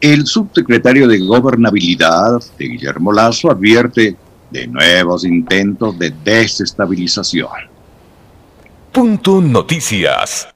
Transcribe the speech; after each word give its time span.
El 0.00 0.26
subsecretario 0.26 1.06
de 1.06 1.18
Gobernabilidad 1.18 2.40
de 2.58 2.68
Guillermo 2.68 3.12
Lazo 3.12 3.50
advierte 3.50 4.16
de 4.50 4.66
nuevos 4.66 5.26
intentos 5.26 5.98
de 5.98 6.10
desestabilización. 6.24 7.50
Punto 8.90 9.42
Noticias. 9.42 10.48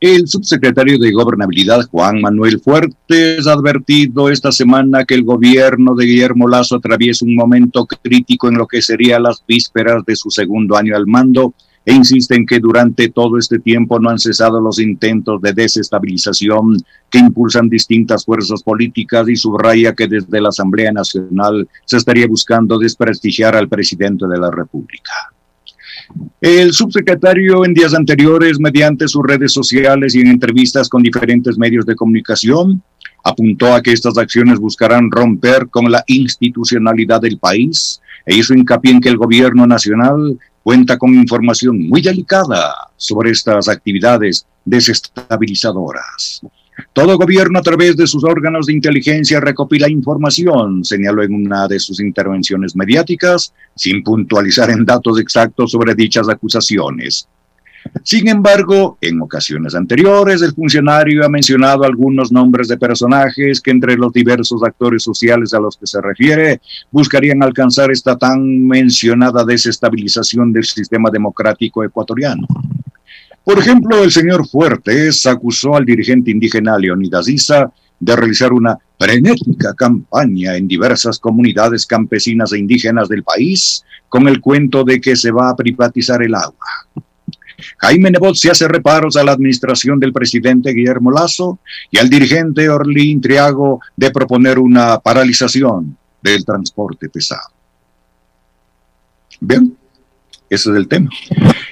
El 0.00 0.26
subsecretario 0.26 0.98
de 0.98 1.12
Gobernabilidad, 1.12 1.86
Juan 1.90 2.22
Manuel 2.22 2.58
Fuertes, 2.60 3.46
ha 3.46 3.52
advertido 3.52 4.30
esta 4.30 4.50
semana 4.50 5.04
que 5.04 5.14
el 5.14 5.24
gobierno 5.24 5.94
de 5.94 6.06
Guillermo 6.06 6.48
Lazo 6.48 6.76
atraviesa 6.76 7.26
un 7.26 7.34
momento 7.34 7.84
crítico 7.84 8.48
en 8.48 8.56
lo 8.56 8.66
que 8.66 8.80
sería 8.80 9.20
las 9.20 9.44
vísperas 9.46 10.06
de 10.06 10.16
su 10.16 10.30
segundo 10.30 10.74
año 10.74 10.96
al 10.96 11.06
mando 11.06 11.52
e 11.86 11.94
insiste 11.94 12.34
en 12.34 12.44
que 12.44 12.58
durante 12.58 13.08
todo 13.10 13.38
este 13.38 13.60
tiempo 13.60 14.00
no 14.00 14.10
han 14.10 14.18
cesado 14.18 14.60
los 14.60 14.80
intentos 14.80 15.40
de 15.40 15.52
desestabilización 15.52 16.76
que 17.08 17.18
impulsan 17.18 17.68
distintas 17.68 18.24
fuerzas 18.24 18.60
políticas 18.64 19.28
y 19.28 19.36
subraya 19.36 19.94
que 19.94 20.08
desde 20.08 20.40
la 20.40 20.48
Asamblea 20.48 20.90
Nacional 20.90 21.68
se 21.84 21.96
estaría 21.96 22.26
buscando 22.26 22.76
desprestigiar 22.76 23.54
al 23.54 23.68
presidente 23.68 24.26
de 24.26 24.36
la 24.36 24.50
República. 24.50 25.12
El 26.40 26.72
subsecretario 26.72 27.64
en 27.64 27.72
días 27.72 27.94
anteriores, 27.94 28.58
mediante 28.58 29.06
sus 29.06 29.24
redes 29.24 29.52
sociales 29.52 30.14
y 30.16 30.20
en 30.20 30.26
entrevistas 30.26 30.88
con 30.88 31.02
diferentes 31.02 31.56
medios 31.56 31.86
de 31.86 31.94
comunicación, 31.94 32.82
apuntó 33.22 33.74
a 33.74 33.80
que 33.80 33.92
estas 33.92 34.18
acciones 34.18 34.58
buscarán 34.58 35.10
romper 35.10 35.68
con 35.68 35.90
la 35.90 36.02
institucionalidad 36.08 37.20
del 37.20 37.38
país 37.38 38.00
e 38.24 38.36
hizo 38.36 38.54
hincapié 38.54 38.92
en 38.92 39.00
que 39.00 39.08
el 39.08 39.16
gobierno 39.16 39.66
nacional 39.66 40.38
cuenta 40.66 40.98
con 40.98 41.14
información 41.14 41.88
muy 41.88 42.02
delicada 42.02 42.74
sobre 42.96 43.30
estas 43.30 43.68
actividades 43.68 44.44
desestabilizadoras. 44.64 46.40
Todo 46.92 47.16
gobierno 47.16 47.60
a 47.60 47.62
través 47.62 47.96
de 47.96 48.08
sus 48.08 48.24
órganos 48.24 48.66
de 48.66 48.72
inteligencia 48.72 49.38
recopila 49.38 49.88
información, 49.88 50.84
señaló 50.84 51.22
en 51.22 51.34
una 51.34 51.68
de 51.68 51.78
sus 51.78 52.00
intervenciones 52.00 52.74
mediáticas, 52.74 53.54
sin 53.76 54.02
puntualizar 54.02 54.68
en 54.70 54.84
datos 54.84 55.20
exactos 55.20 55.70
sobre 55.70 55.94
dichas 55.94 56.28
acusaciones. 56.28 57.28
Sin 58.02 58.28
embargo, 58.28 58.98
en 59.00 59.20
ocasiones 59.20 59.74
anteriores, 59.74 60.42
el 60.42 60.52
funcionario 60.52 61.24
ha 61.24 61.28
mencionado 61.28 61.84
algunos 61.84 62.30
nombres 62.30 62.68
de 62.68 62.78
personajes 62.78 63.60
que 63.60 63.70
entre 63.70 63.96
los 63.96 64.12
diversos 64.12 64.62
actores 64.62 65.02
sociales 65.02 65.52
a 65.54 65.60
los 65.60 65.76
que 65.76 65.86
se 65.86 66.00
refiere 66.00 66.60
buscarían 66.90 67.42
alcanzar 67.42 67.90
esta 67.90 68.16
tan 68.16 68.66
mencionada 68.66 69.44
desestabilización 69.44 70.52
del 70.52 70.64
sistema 70.64 71.10
democrático 71.10 71.84
ecuatoriano. 71.84 72.46
Por 73.44 73.58
ejemplo, 73.58 74.02
el 74.02 74.10
señor 74.10 74.48
Fuertes 74.48 75.24
acusó 75.26 75.76
al 75.76 75.84
dirigente 75.84 76.30
indígena 76.30 76.78
Leonidas 76.78 77.28
Issa 77.28 77.70
de 78.00 78.16
realizar 78.16 78.52
una 78.52 78.76
frenética 78.98 79.74
campaña 79.74 80.56
en 80.56 80.68
diversas 80.68 81.18
comunidades 81.18 81.86
campesinas 81.86 82.52
e 82.52 82.58
indígenas 82.58 83.08
del 83.08 83.22
país 83.22 83.84
con 84.08 84.28
el 84.28 84.40
cuento 84.40 84.84
de 84.84 85.00
que 85.00 85.16
se 85.16 85.30
va 85.30 85.50
a 85.50 85.56
privatizar 85.56 86.22
el 86.22 86.34
agua. 86.34 86.66
Jaime 87.78 88.10
Nebot 88.10 88.34
se 88.34 88.50
hace 88.50 88.68
reparos 88.68 89.16
a 89.16 89.24
la 89.24 89.32
administración 89.32 89.98
del 89.98 90.12
presidente 90.12 90.72
Guillermo 90.72 91.10
Lazo 91.10 91.58
y 91.90 91.98
al 91.98 92.10
dirigente 92.10 92.68
Orlín 92.68 93.20
Triago 93.20 93.80
de 93.96 94.10
proponer 94.10 94.58
una 94.58 94.98
paralización 94.98 95.96
del 96.22 96.44
transporte 96.44 97.08
pesado. 97.08 97.50
Bien, 99.40 99.76
ese 100.48 100.70
es 100.70 100.76
el 100.76 100.88
tema. 100.88 101.10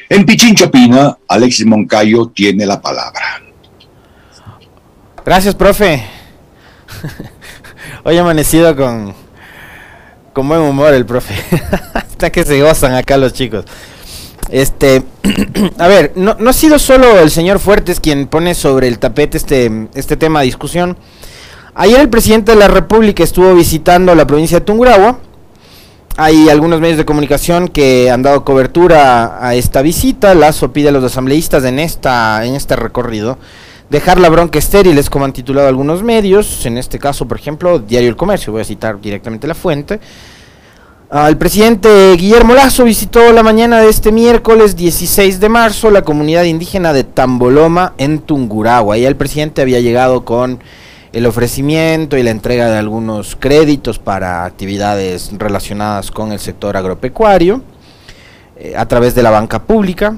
En 0.09 0.27
Pichincho 0.27 0.71
Pina, 0.71 1.17
Alexis 1.29 1.67
Moncayo 1.67 2.27
tiene 2.29 2.67
la 2.67 2.81
palabra. 2.81 3.43
Gracias, 5.25 5.55
profe. 5.55 6.05
Hoy 8.05 8.19
amanecido 8.19 8.77
con, 8.77 9.15
con 10.33 10.49
buen 10.49 10.61
humor 10.61 10.93
el 10.93 11.07
profe. 11.07 11.35
Está 12.11 12.31
que 12.31 12.45
se 12.45 12.61
gozan 12.61 12.95
acá 12.95 13.17
los 13.17 13.33
chicos. 13.33 13.65
Este, 14.51 15.03
a 15.79 15.89
ver, 15.89 16.13
no, 16.17 16.37
no, 16.39 16.51
ha 16.51 16.53
sido 16.53 16.79
solo 16.79 17.19
el 17.19 17.31
señor 17.31 17.59
Fuertes 17.59 18.01
quien 18.01 18.27
pone 18.27 18.55
sobre 18.55 18.89
el 18.89 18.99
tapete 18.99 19.37
este, 19.37 19.89
este 19.95 20.17
tema 20.17 20.41
de 20.41 20.47
discusión. 20.47 20.97
Ayer 21.75 22.01
el 22.01 22.09
presidente 22.09 22.53
de 22.53 22.59
la 22.59 22.69
República 22.69 23.25
estuvo 23.25 23.55
visitando 23.55 24.15
la 24.15 24.27
provincia 24.27 24.61
de 24.61 24.65
Tungurahua. 24.65 25.19
Hay 26.17 26.49
algunos 26.49 26.81
medios 26.81 26.99
de 26.99 27.05
comunicación 27.05 27.67
que 27.67 28.11
han 28.11 28.23
dado 28.23 28.45
cobertura 28.45 29.45
a 29.45 29.57
esta 29.57 29.83
visita. 29.83 30.35
Lazo 30.35 30.73
pide 30.73 30.91
a 30.91 30.93
los 30.93 31.03
asambleístas 31.03 31.65
en, 31.65 31.81
esta, 31.81 32.45
en 32.45 32.55
este 32.55 32.77
recorrido 32.77 33.39
dejar 33.91 34.19
la 34.19 34.29
bronca 34.29 34.59
estéril, 34.59 34.99
es 34.99 35.11
como 35.11 35.25
han 35.25 35.33
titulado 35.33 35.69
algunos 35.69 36.03
medios. 36.03 36.67
En 36.67 36.79
este 36.79 36.99
caso, 36.99 37.27
por 37.27 37.39
ejemplo, 37.39 37.79
Diario 37.79 38.09
El 38.09 38.17
Comercio, 38.17 38.53
voy 38.53 38.63
a 38.63 38.65
citar 38.65 39.01
directamente 39.01 39.47
la 39.47 39.55
fuente. 39.55 40.01
El 41.15 41.37
presidente 41.37 42.17
Guillermo 42.17 42.55
Lazo 42.55 42.83
visitó 42.83 43.33
la 43.33 43.45
mañana 43.45 43.79
de 43.79 43.89
este 43.89 44.11
miércoles 44.11 44.75
16 44.75 45.39
de 45.39 45.49
marzo 45.49 45.93
la 45.93 46.03
comunidad 46.03 46.43
indígena 46.43 46.93
de 46.93 47.05
Tamboloma 47.05 47.95
en 47.99 48.19
Tungurahua. 48.19 48.99
Ya 48.99 49.07
el 49.07 49.15
presidente 49.15 49.63
había 49.63 49.79
llegado 49.79 50.25
con 50.25 50.59
el 51.13 51.27
ofrecimiento 51.27 52.19
y 52.19 52.25
la 52.25 52.33
entrega 52.33 52.69
de 52.69 52.79
algunos 52.79 53.37
créditos 53.37 54.01
para 54.01 54.45
actividades 54.45 55.31
relacionadas 55.39 56.11
con 56.11 56.33
el 56.33 56.41
sector 56.41 56.77
agropecuario 56.77 57.63
eh, 58.57 58.75
a 58.77 58.89
través 58.89 59.15
de 59.15 59.23
la 59.23 59.31
banca 59.31 59.63
pública. 59.63 60.17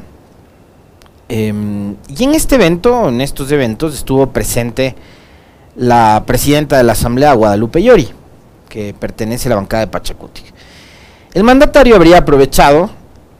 Em, 1.29 1.95
y 2.09 2.25
en 2.25 2.33
este 2.33 2.55
evento, 2.55 3.11
en 3.11 3.21
estos 3.21 3.53
eventos, 3.53 3.95
estuvo 3.95 4.29
presente 4.29 4.95
la 5.77 6.25
presidenta 6.27 6.79
de 6.79 6.85
la 6.85 6.93
Asamblea, 6.93 7.35
Guadalupe 7.35 7.83
Llori, 7.83 8.09
que 8.71 8.95
pertenece 8.95 9.49
a 9.49 9.51
la 9.51 9.57
bancada 9.57 9.85
de 9.85 9.91
Pachacuti. 9.91 10.56
El 11.37 11.45
mandatario 11.45 11.97
habría 11.97 12.17
aprovechado 12.17 12.89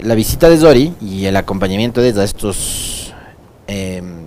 la 0.01 0.15
visita 0.15 0.51
de 0.51 0.59
Zori 0.59 0.93
y 1.01 1.25
el 1.25 1.35
acompañamiento 1.35 2.03
de 2.03 2.11
estos 2.23 3.15
em, 3.67 4.27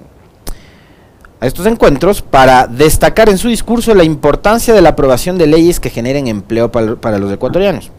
a 1.39 1.45
estos 1.45 1.67
encuentros 1.67 2.23
para 2.23 2.65
destacar 2.65 3.29
en 3.29 3.37
su 3.37 3.47
discurso 3.47 3.93
la 3.93 4.03
importancia 4.03 4.73
de 4.73 4.81
la 4.81 4.89
aprobación 4.89 5.37
de 5.37 5.45
leyes 5.45 5.79
que 5.79 5.91
generen 5.91 6.27
empleo 6.27 6.71
para, 6.71 6.95
para 6.95 7.19
los 7.19 7.31
ecuatorianos. 7.31 7.91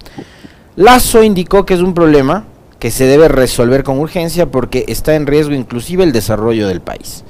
Lazo 0.75 1.23
indicó 1.23 1.65
que 1.65 1.75
es 1.75 1.81
un 1.83 1.95
problema 1.95 2.47
que 2.81 2.91
se 2.91 3.05
debe 3.05 3.29
resolver 3.29 3.85
con 3.85 4.01
urgencia 4.01 4.47
porque 4.51 4.87
está 4.89 5.15
en 5.15 5.29
riesgo 5.29 5.55
inclusive 5.55 6.03
el 6.03 6.11
desarrollo 6.11 6.67
del 6.67 6.81
país. 6.81 7.23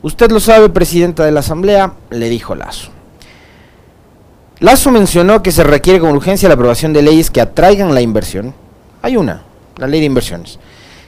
Usted 0.00 0.30
lo 0.30 0.40
sabe, 0.40 0.70
presidenta 0.70 1.26
de 1.26 1.32
la 1.32 1.40
Asamblea, 1.40 1.92
le 2.08 2.30
dijo 2.30 2.54
Lazo. 2.54 2.92
Lazo 4.60 4.90
mencionó 4.90 5.40
que 5.40 5.52
se 5.52 5.62
requiere 5.62 6.00
con 6.00 6.10
urgencia 6.10 6.48
la 6.48 6.56
aprobación 6.56 6.92
de 6.92 7.02
leyes 7.02 7.30
que 7.30 7.40
atraigan 7.40 7.94
la 7.94 8.00
inversión. 8.00 8.54
Hay 9.02 9.16
una, 9.16 9.42
la 9.76 9.86
ley 9.86 10.00
de 10.00 10.06
inversiones, 10.06 10.58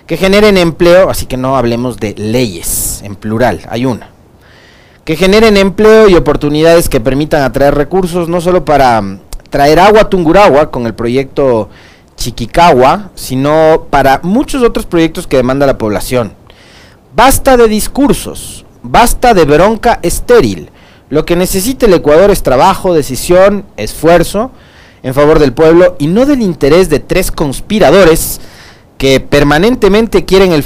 que 0.07 0.17
generen 0.17 0.57
empleo, 0.57 1.11
así 1.11 1.27
que 1.27 1.37
no 1.37 1.57
hablemos 1.57 1.97
de 1.97 2.15
leyes 2.15 3.01
en 3.03 3.17
plural, 3.17 3.63
hay 3.69 3.87
una. 3.87 4.11
Que 5.05 5.17
generen 5.17 5.57
empleo 5.57 6.09
y 6.09 6.15
oportunidades 6.15 6.89
que 6.89 7.01
permitan 7.01 7.43
atraer 7.43 7.75
recursos, 7.75 8.29
no 8.29 8.41
solo 8.41 8.65
para 8.65 9.01
mm, 9.03 9.21
traer 9.51 9.81
agua 9.81 10.03
a 10.03 10.09
Tunguragua 10.09 10.71
con 10.71 10.87
el 10.87 10.95
proyecto 10.95 11.71
Chiquicagua, 12.17 13.11
sino 13.17 13.87
para 13.91 14.21
muchos 14.23 14.63
otros 14.63 14.87
proyectos 14.87 15.27
que 15.27 15.39
demanda 15.39 15.67
la 15.67 15.79
población. 15.79 16.35
Basta 17.17 17.57
de 17.57 17.67
discursos, 17.67 18.65
basta 18.85 19.35
de 19.35 19.45
bronca 19.45 19.99
estéril 20.03 20.71
lo 21.11 21.25
que 21.25 21.37
necesita 21.37 21.87
el 21.87 21.95
Ecuador 21.95 22.31
es 22.31 22.43
trabajo, 22.43 22.95
decisión, 22.95 23.65
esfuerzo 23.77 24.53
en 25.03 25.13
favor 25.13 25.41
del 25.41 25.53
pueblo 25.53 25.97
y 25.99 26.07
no 26.07 26.25
del 26.25 26.41
interés 26.41 26.89
de 26.89 27.01
tres 27.01 27.33
conspiradores 27.33 28.41
que 28.97 29.19
permanentemente 29.19 30.25
quieren 30.25 30.53
el, 30.53 30.63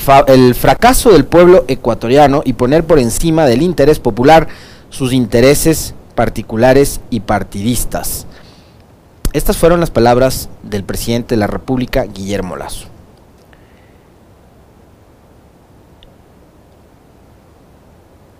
fracaso 0.54 1.12
del 1.12 1.24
pueblo 1.24 1.64
ecuatoriano 1.66 2.42
y 2.44 2.54
poner 2.54 2.84
por 2.84 2.98
encima 2.98 3.46
del 3.46 3.62
interés 3.62 4.00
popular 4.00 4.48
sus 4.90 5.12
intereses 5.12 5.94
particulares 6.14 7.00
y 7.10 7.20
partidistas. 7.20 8.26
Estas 9.32 9.56
fueron 9.56 9.80
las 9.80 9.90
palabras 9.90 10.48
del 10.62 10.84
presidente 10.84 11.36
de 11.36 11.40
la 11.40 11.46
República, 11.46 12.04
Guillermo 12.04 12.56
Lazo. 12.56 12.93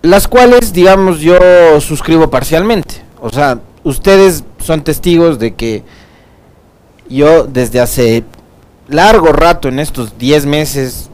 Las 0.05 0.29
cuales, 0.29 0.75
digamos, 0.75 1.21
yo 1.21 1.39
suscribo 1.81 2.29
parcialmente. 2.29 2.97
O 3.23 3.31
sea, 3.31 3.61
ustedes 3.85 4.45
son 4.59 4.85
testigos 4.85 5.39
de 5.39 5.55
que 5.55 5.83
yo 7.09 7.45
desde 7.45 7.81
hace 7.81 8.23
largo 8.87 9.33
rato, 9.33 9.69
en 9.69 9.79
estos 9.79 10.19
10 10.19 10.45
meses 10.45 11.09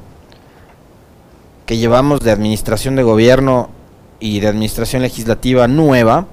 que 1.66 1.76
llevamos 1.76 2.18
de 2.18 2.32
administración 2.32 2.96
de 2.96 3.04
gobierno 3.04 3.70
y 4.18 4.40
de 4.40 4.48
administración 4.48 5.02
legislativa 5.02 5.68
nueva, 5.68 6.26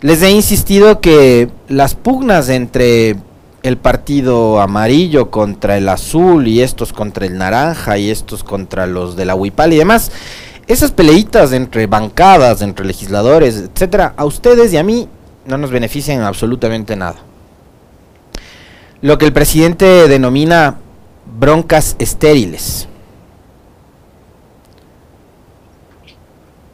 les 0.00 0.22
he 0.22 0.30
insistido 0.30 1.02
que 1.02 1.50
las 1.68 1.96
pugnas 1.96 2.48
entre 2.48 3.16
el 3.62 3.76
partido 3.76 4.58
amarillo 4.58 5.30
contra 5.30 5.76
el 5.76 5.86
azul 5.90 6.48
y 6.48 6.62
estos 6.62 6.94
contra 6.94 7.26
el 7.26 7.36
naranja 7.36 7.98
y 7.98 8.08
estos 8.10 8.42
contra 8.42 8.86
los 8.86 9.16
de 9.16 9.26
la 9.26 9.34
Huipal 9.34 9.74
y 9.74 9.76
demás. 9.76 10.12
Esas 10.68 10.92
peleitas 10.92 11.52
entre 11.52 11.86
bancadas, 11.86 12.60
entre 12.60 12.84
legisladores, 12.84 13.56
etcétera, 13.56 14.12
a 14.18 14.26
ustedes 14.26 14.70
y 14.74 14.76
a 14.76 14.82
mí 14.82 15.08
no 15.46 15.56
nos 15.56 15.70
benefician 15.70 16.20
absolutamente 16.20 16.94
nada. 16.94 17.16
Lo 19.00 19.16
que 19.16 19.24
el 19.24 19.32
presidente 19.32 20.08
denomina 20.08 20.76
broncas 21.38 21.96
estériles. 21.98 22.86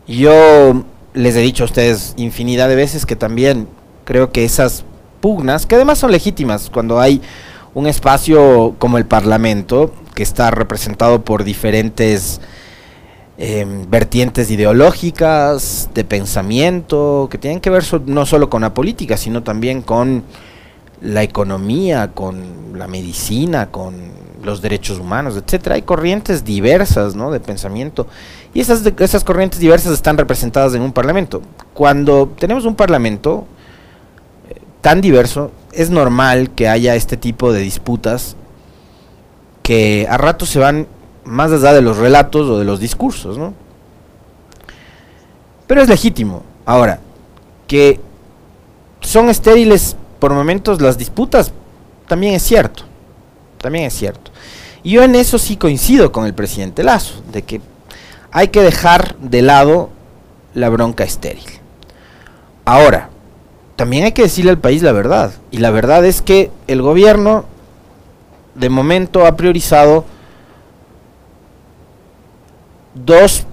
Yo 0.08 0.84
les 1.12 1.36
he 1.36 1.40
dicho 1.40 1.62
a 1.62 1.66
ustedes 1.66 2.14
infinidad 2.16 2.68
de 2.68 2.74
veces 2.74 3.06
que 3.06 3.14
también 3.14 3.68
creo 4.04 4.32
que 4.32 4.44
esas 4.44 4.84
pugnas, 5.20 5.66
que 5.66 5.76
además 5.76 5.98
son 5.98 6.10
legítimas 6.10 6.68
cuando 6.68 7.00
hay 7.00 7.22
un 7.74 7.86
espacio 7.86 8.74
como 8.78 8.98
el 8.98 9.06
Parlamento, 9.06 9.94
que 10.14 10.24
está 10.24 10.50
representado 10.50 11.24
por 11.24 11.44
diferentes 11.44 12.40
em, 13.38 13.88
vertientes 13.88 14.50
ideológicas, 14.50 15.90
de 15.94 16.04
pensamiento, 16.04 17.28
que 17.30 17.38
tienen 17.38 17.60
que 17.60 17.70
ver 17.70 17.84
no 18.06 18.26
solo 18.26 18.50
con 18.50 18.62
la 18.62 18.74
política, 18.74 19.16
sino 19.16 19.42
también 19.42 19.82
con 19.82 20.24
la 21.00 21.22
economía, 21.22 22.12
con 22.12 22.78
la 22.78 22.86
medicina, 22.88 23.70
con 23.70 24.14
los 24.44 24.62
derechos 24.62 24.98
humanos, 24.98 25.36
etcétera. 25.36 25.76
Hay 25.76 25.82
corrientes 25.82 26.44
diversas 26.44 27.14
de 27.14 27.40
pensamiento 27.40 28.06
y 28.52 28.60
esas, 28.60 28.82
esas 28.98 29.24
corrientes 29.24 29.58
diversas 29.58 29.92
están 29.92 30.18
representadas 30.18 30.74
en 30.74 30.82
un 30.82 30.92
parlamento. 30.92 31.42
Cuando 31.72 32.32
tenemos 32.38 32.64
un 32.64 32.76
parlamento 32.76 33.46
eh, 34.48 34.60
tan 34.80 35.00
diverso, 35.00 35.50
es 35.72 35.90
normal 35.90 36.50
que 36.50 36.68
haya 36.68 36.94
este 36.94 37.16
tipo 37.16 37.52
de 37.52 37.60
disputas 37.60 38.36
que 39.62 40.06
a 40.10 40.18
ratos 40.18 40.50
se 40.50 40.58
van 40.58 40.86
más 41.24 41.52
allá 41.52 41.72
de 41.72 41.82
los 41.82 41.96
relatos 41.96 42.48
o 42.48 42.58
de 42.58 42.64
los 42.64 42.80
discursos, 42.80 43.38
¿no? 43.38 43.54
Pero 45.66 45.82
es 45.82 45.88
legítimo. 45.88 46.42
Ahora, 46.66 47.00
que 47.66 48.00
son 49.00 49.28
estériles 49.28 49.96
por 50.18 50.32
momentos 50.32 50.80
las 50.80 50.98
disputas, 50.98 51.52
también 52.06 52.34
es 52.34 52.42
cierto. 52.42 52.84
También 53.58 53.86
es 53.86 53.94
cierto. 53.94 54.30
Y 54.82 54.92
yo 54.92 55.02
en 55.02 55.14
eso 55.14 55.38
sí 55.38 55.56
coincido 55.56 56.12
con 56.12 56.26
el 56.26 56.34
presidente 56.34 56.84
Lazo, 56.84 57.22
de 57.32 57.42
que 57.42 57.60
hay 58.30 58.48
que 58.48 58.62
dejar 58.62 59.16
de 59.18 59.42
lado 59.42 59.90
la 60.52 60.68
bronca 60.68 61.04
estéril. 61.04 61.44
Ahora, 62.64 63.10
también 63.76 64.04
hay 64.04 64.12
que 64.12 64.22
decirle 64.22 64.50
al 64.50 64.58
país 64.58 64.82
la 64.82 64.92
verdad. 64.92 65.32
Y 65.50 65.58
la 65.58 65.70
verdad 65.70 66.04
es 66.04 66.22
que 66.22 66.50
el 66.66 66.82
gobierno 66.82 67.44
de 68.54 68.68
momento 68.68 69.26
ha 69.26 69.36
priorizado 69.36 70.04
dos 72.94 73.46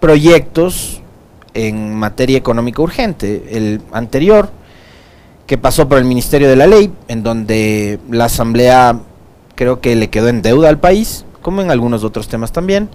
proyectos 0.00 1.02
en 1.54 1.94
materia 1.94 2.38
económica 2.38 2.82
urgente. 2.82 3.44
El 3.50 3.80
anterior, 3.92 4.50
que 5.46 5.58
pasó 5.58 5.88
por 5.88 5.98
el 5.98 6.04
Ministerio 6.04 6.48
de 6.48 6.56
la 6.56 6.66
Ley, 6.66 6.92
en 7.08 7.22
donde 7.22 7.98
la 8.10 8.26
Asamblea 8.26 9.00
creo 9.54 9.80
que 9.80 9.96
le 9.96 10.10
quedó 10.10 10.28
en 10.28 10.42
deuda 10.42 10.68
al 10.68 10.78
país, 10.78 11.24
como 11.42 11.62
en 11.62 11.70
algunos 11.70 12.04
otros 12.04 12.28
temas 12.28 12.52
también 12.52 12.88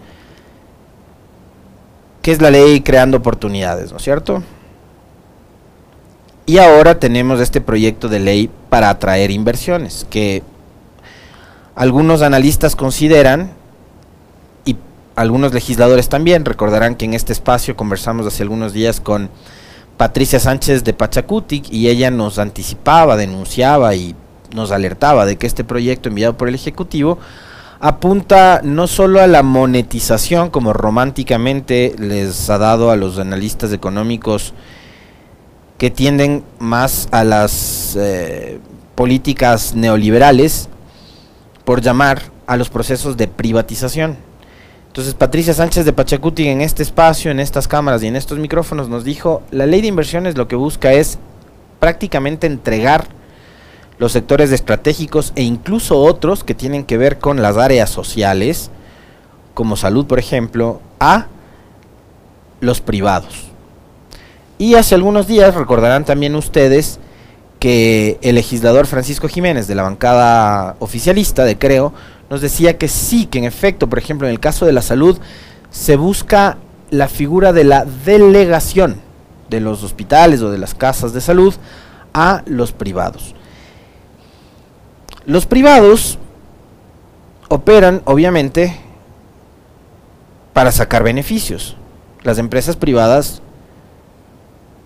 que 2.23 2.31
es 2.31 2.41
la 2.41 2.49
ley 2.49 2.81
creando 2.81 3.17
oportunidades, 3.17 3.91
¿no 3.91 3.97
es 3.97 4.03
cierto? 4.03 4.41
Y 6.45 6.57
ahora 6.57 6.97
tenemos 6.97 7.41
este 7.41 7.59
proyecto 7.59 8.07
de 8.07 8.19
ley 8.19 8.49
para 8.69 8.89
atraer 8.89 9.29
inversiones, 9.29 10.07
que 10.09 10.41
algunos 11.75 12.21
analistas 12.21 12.77
consideran, 12.77 13.51
algunos 15.15 15.53
legisladores 15.53 16.09
también, 16.09 16.45
recordarán 16.45 16.95
que 16.95 17.05
en 17.05 17.13
este 17.13 17.33
espacio 17.33 17.75
conversamos 17.75 18.25
hace 18.25 18.43
algunos 18.43 18.73
días 18.73 18.99
con 18.99 19.29
Patricia 19.97 20.39
Sánchez 20.39 20.83
de 20.83 20.93
Pachacutic 20.93 21.71
y 21.71 21.89
ella 21.89 22.09
nos 22.11 22.39
anticipaba, 22.39 23.15
denunciaba 23.15 23.93
y 23.95 24.15
nos 24.53 24.71
alertaba 24.71 25.25
de 25.25 25.37
que 25.37 25.47
este 25.47 25.63
proyecto 25.63 26.09
enviado 26.09 26.37
por 26.37 26.47
el 26.47 26.55
Ejecutivo 26.55 27.19
apunta 27.79 28.61
no 28.63 28.87
solo 28.87 29.21
a 29.21 29.27
la 29.27 29.43
monetización, 29.43 30.49
como 30.49 30.73
románticamente 30.73 31.95
les 31.99 32.49
ha 32.49 32.57
dado 32.57 32.91
a 32.91 32.95
los 32.95 33.19
analistas 33.19 33.73
económicos 33.73 34.53
que 35.77 35.91
tienden 35.91 36.43
más 36.59 37.09
a 37.11 37.23
las 37.23 37.97
eh, 37.99 38.59
políticas 38.95 39.75
neoliberales, 39.75 40.69
por 41.65 41.81
llamar 41.81 42.21
a 42.47 42.57
los 42.57 42.69
procesos 42.69 43.17
de 43.17 43.27
privatización. 43.27 44.17
Entonces 44.93 45.15
Patricia 45.15 45.55
Sánchez 45.55 45.85
de 45.85 45.93
Pachacuti 45.93 46.47
en 46.49 46.61
este 46.61 46.83
espacio, 46.83 47.31
en 47.31 47.39
estas 47.39 47.67
cámaras 47.67 48.03
y 48.03 48.07
en 48.07 48.15
estos 48.15 48.37
micrófonos 48.37 48.89
nos 48.89 49.03
dijo, 49.03 49.41
la 49.49 49.65
ley 49.65 49.81
de 49.81 49.87
inversiones 49.87 50.37
lo 50.37 50.47
que 50.47 50.55
busca 50.55 50.93
es 50.93 51.17
prácticamente 51.79 52.45
entregar 52.45 53.07
los 53.97 54.11
sectores 54.11 54.51
estratégicos 54.51 55.33
e 55.35 55.41
incluso 55.41 55.97
otros 55.97 56.43
que 56.43 56.53
tienen 56.53 56.83
que 56.83 56.99
ver 56.99 57.17
con 57.17 57.41
las 57.41 57.57
áreas 57.57 57.89
sociales, 57.89 58.69
como 59.55 59.77
salud 59.77 60.05
por 60.05 60.19
ejemplo, 60.19 60.79
a 60.99 61.25
los 62.59 62.79
privados. 62.79 63.45
Y 64.59 64.75
hace 64.75 64.93
algunos 64.93 65.25
días 65.25 65.55
recordarán 65.55 66.05
también 66.05 66.35
ustedes 66.35 66.99
que 67.57 68.19
el 68.21 68.35
legislador 68.35 68.85
Francisco 68.85 69.27
Jiménez 69.27 69.65
de 69.65 69.73
la 69.73 69.81
bancada 69.81 70.75
oficialista 70.77 71.45
de 71.45 71.57
Creo 71.57 71.93
nos 72.33 72.41
decía 72.41 72.79
que 72.79 72.87
sí, 72.87 73.27
que 73.27 73.37
en 73.37 73.43
efecto, 73.43 73.87
por 73.87 73.99
ejemplo, 73.99 74.25
en 74.25 74.33
el 74.33 74.39
caso 74.39 74.65
de 74.65 74.71
la 74.71 74.81
salud, 74.81 75.19
se 75.69 75.97
busca 75.97 76.57
la 76.89 77.07
figura 77.07 77.53
de 77.53 77.63
la 77.63 77.85
delegación 77.85 78.99
de 79.51 79.59
los 79.59 79.83
hospitales 79.83 80.41
o 80.41 80.49
de 80.49 80.57
las 80.57 80.73
casas 80.73 81.13
de 81.13 81.21
salud 81.21 81.53
a 82.11 82.41
los 82.47 82.71
privados. 82.71 83.35
Los 85.27 85.45
privados 85.45 86.17
operan, 87.49 88.01
obviamente, 88.05 88.79
para 90.53 90.71
sacar 90.71 91.03
beneficios. 91.03 91.77
Las 92.23 92.39
empresas 92.39 92.75
privadas 92.75 93.43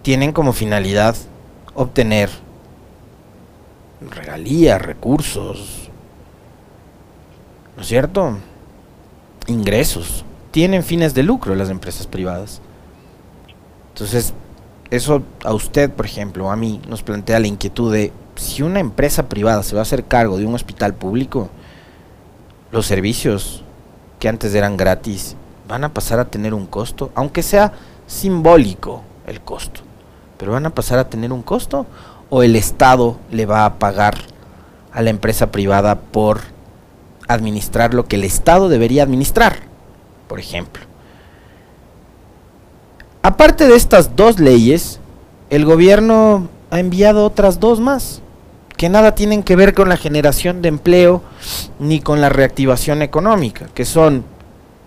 tienen 0.01 0.33
como 0.33 0.51
finalidad 0.51 1.15
obtener 1.75 2.29
regalías, 4.01 4.81
recursos, 4.81 5.86
¿no 7.77 7.83
es 7.83 7.87
cierto? 7.87 8.37
Ingresos. 9.45 10.25
Tienen 10.51 10.83
fines 10.83 11.13
de 11.13 11.23
lucro 11.23 11.55
las 11.55 11.69
empresas 11.69 12.07
privadas. 12.07 12.59
Entonces, 13.93 14.33
eso 14.89 15.21
a 15.43 15.53
usted, 15.53 15.91
por 15.91 16.05
ejemplo, 16.05 16.49
a 16.49 16.55
mí 16.55 16.81
nos 16.89 17.03
plantea 17.03 17.39
la 17.39 17.47
inquietud 17.47 17.93
de 17.93 18.11
si 18.35 18.63
una 18.63 18.79
empresa 18.79 19.29
privada 19.29 19.63
se 19.63 19.75
va 19.75 19.81
a 19.81 19.83
hacer 19.83 20.05
cargo 20.05 20.37
de 20.37 20.45
un 20.45 20.55
hospital 20.55 20.95
público, 20.95 21.49
los 22.71 22.87
servicios 22.87 23.63
que 24.19 24.27
antes 24.27 24.53
eran 24.55 24.75
gratis 24.75 25.35
van 25.67 25.83
a 25.83 25.93
pasar 25.93 26.19
a 26.19 26.25
tener 26.25 26.53
un 26.53 26.65
costo, 26.65 27.11
aunque 27.13 27.43
sea 27.43 27.73
simbólico 28.07 29.03
el 29.27 29.41
costo, 29.41 29.81
pero 30.37 30.53
van 30.53 30.65
a 30.65 30.71
pasar 30.71 30.97
a 30.99 31.09
tener 31.09 31.31
un 31.31 31.43
costo 31.43 31.85
o 32.29 32.41
el 32.43 32.55
Estado 32.55 33.17
le 33.31 33.45
va 33.45 33.65
a 33.65 33.79
pagar 33.79 34.15
a 34.91 35.01
la 35.01 35.09
empresa 35.09 35.51
privada 35.51 35.99
por 35.99 36.56
administrar 37.27 37.93
lo 37.93 38.05
que 38.05 38.15
el 38.15 38.23
Estado 38.23 38.69
debería 38.69 39.03
administrar, 39.03 39.59
por 40.27 40.39
ejemplo. 40.39 40.83
Aparte 43.21 43.67
de 43.67 43.75
estas 43.75 44.15
dos 44.15 44.39
leyes, 44.39 44.99
el 45.49 45.65
gobierno 45.65 46.47
ha 46.69 46.79
enviado 46.79 47.25
otras 47.25 47.59
dos 47.59 47.79
más 47.79 48.21
que 48.77 48.89
nada 48.89 49.15
tienen 49.15 49.43
que 49.43 49.55
ver 49.55 49.73
con 49.73 49.89
la 49.89 49.97
generación 49.97 50.61
de 50.61 50.69
empleo 50.69 51.23
ni 51.79 51.99
con 51.99 52.21
la 52.21 52.29
reactivación 52.29 53.01
económica, 53.01 53.67
que 53.73 53.85
son 53.85 54.23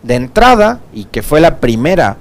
de 0.05 0.15
entrada 0.15 0.81
y 0.95 1.05
que 1.05 1.23
fue 1.23 1.41
la 1.41 1.59
primera 1.59 2.17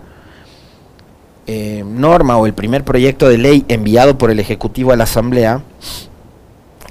eh, 1.45 1.83
norma 1.85 2.38
o 2.38 2.47
el 2.47 2.53
primer 2.53 2.83
proyecto 2.83 3.29
de 3.29 3.38
ley 3.38 3.65
enviado 3.67 4.17
por 4.17 4.31
el 4.31 4.39
Ejecutivo 4.39 4.91
a 4.91 4.95
la 4.95 5.03
Asamblea, 5.03 5.61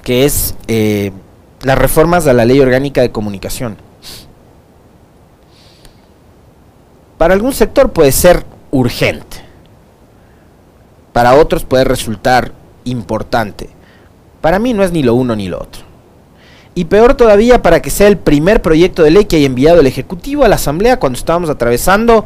que 0.01 0.23
es 0.23 0.55
eh, 0.67 1.11
las 1.63 1.77
reformas 1.77 2.27
a 2.27 2.33
la 2.33 2.45
Ley 2.45 2.59
Orgánica 2.59 3.01
de 3.01 3.11
Comunicación. 3.11 3.77
Para 7.17 7.33
algún 7.33 7.53
sector 7.53 7.91
puede 7.91 8.11
ser 8.11 8.45
urgente, 8.71 9.37
para 11.11 11.35
otros 11.35 11.65
puede 11.65 11.83
resultar 11.83 12.53
importante 12.85 13.69
para 14.41 14.59
mí 14.59 14.73
no 14.73 14.83
es 14.83 14.91
ni 14.91 15.03
lo 15.03 15.15
uno 15.15 15.35
ni 15.35 15.47
lo 15.47 15.57
otro. 15.57 15.83
Y 16.75 16.85
peor 16.85 17.15
todavía 17.15 17.61
para 17.61 17.81
que 17.81 17.89
sea 17.89 18.07
el 18.07 18.17
primer 18.17 18.61
proyecto 18.61 19.03
de 19.03 19.11
ley 19.11 19.25
que 19.25 19.37
haya 19.37 19.45
enviado 19.45 19.81
el 19.81 19.87
Ejecutivo 19.87 20.45
a 20.45 20.47
la 20.47 20.55
Asamblea 20.55 20.99
cuando 20.99 21.17
estábamos 21.17 21.49
atravesando 21.49 22.25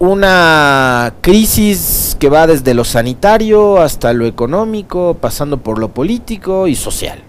una 0.00 1.14
crisis 1.20 1.97
que 2.18 2.28
va 2.28 2.46
desde 2.46 2.74
lo 2.74 2.84
sanitario 2.84 3.80
hasta 3.80 4.12
lo 4.12 4.26
económico, 4.26 5.16
pasando 5.20 5.58
por 5.58 5.78
lo 5.78 5.88
político 5.88 6.66
y 6.66 6.74
social. 6.74 7.22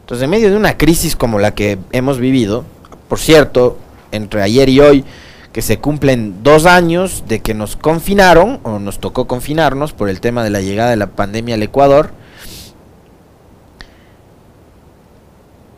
Entonces, 0.00 0.24
en 0.24 0.30
medio 0.30 0.50
de 0.50 0.56
una 0.56 0.76
crisis 0.76 1.16
como 1.16 1.38
la 1.38 1.54
que 1.54 1.78
hemos 1.92 2.18
vivido, 2.18 2.64
por 3.08 3.18
cierto, 3.18 3.78
entre 4.12 4.42
ayer 4.42 4.68
y 4.68 4.80
hoy, 4.80 5.04
que 5.52 5.62
se 5.62 5.78
cumplen 5.78 6.42
dos 6.42 6.66
años 6.66 7.24
de 7.26 7.40
que 7.40 7.54
nos 7.54 7.76
confinaron, 7.76 8.60
o 8.62 8.78
nos 8.78 9.00
tocó 9.00 9.26
confinarnos 9.26 9.92
por 9.92 10.08
el 10.08 10.20
tema 10.20 10.44
de 10.44 10.50
la 10.50 10.60
llegada 10.60 10.90
de 10.90 10.96
la 10.96 11.08
pandemia 11.08 11.54
al 11.54 11.62
Ecuador, 11.62 12.10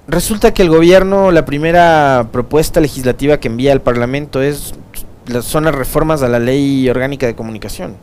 resulta 0.09 0.53
que 0.53 0.63
el 0.63 0.69
gobierno, 0.69 1.31
la 1.31 1.45
primera 1.45 2.29
propuesta 2.33 2.81
legislativa 2.81 3.39
que 3.39 3.49
envía 3.49 3.73
al 3.73 3.81
Parlamento 3.81 4.43
es 4.43 4.75
son 5.43 5.65
las 5.65 5.75
reformas 5.75 6.23
a 6.23 6.29
la 6.29 6.39
ley 6.39 6.89
orgánica 6.89 7.27
de 7.27 7.35
comunicación. 7.35 7.97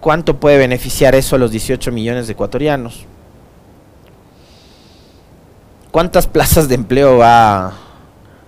¿Cuánto 0.00 0.38
puede 0.38 0.58
beneficiar 0.58 1.14
eso 1.14 1.36
a 1.36 1.38
los 1.38 1.50
18 1.50 1.90
millones 1.92 2.26
de 2.26 2.34
ecuatorianos? 2.34 3.04
¿Cuántas 5.90 6.26
plazas 6.26 6.68
de 6.68 6.74
empleo 6.74 7.18
va 7.18 7.72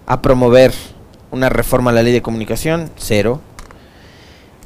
a 0.07 0.23
promover 0.23 0.73
una 1.31 1.49
reforma 1.49 1.91
a 1.91 1.95
la 1.95 2.03
ley 2.03 2.13
de 2.13 2.23
comunicación? 2.23 2.91
Cero. 2.97 3.41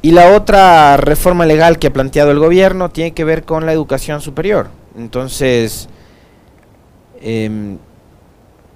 Y 0.01 0.11
la 0.11 0.31
otra 0.35 0.97
reforma 0.97 1.45
legal 1.45 1.79
que 1.79 1.87
ha 1.87 1.93
planteado 1.93 2.31
el 2.31 2.39
gobierno 2.39 2.89
tiene 2.89 3.13
que 3.13 3.23
ver 3.23 3.43
con 3.43 3.65
la 3.65 3.71
educación 3.71 4.19
superior. 4.19 4.67
Entonces, 4.97 5.87
em, 7.21 7.77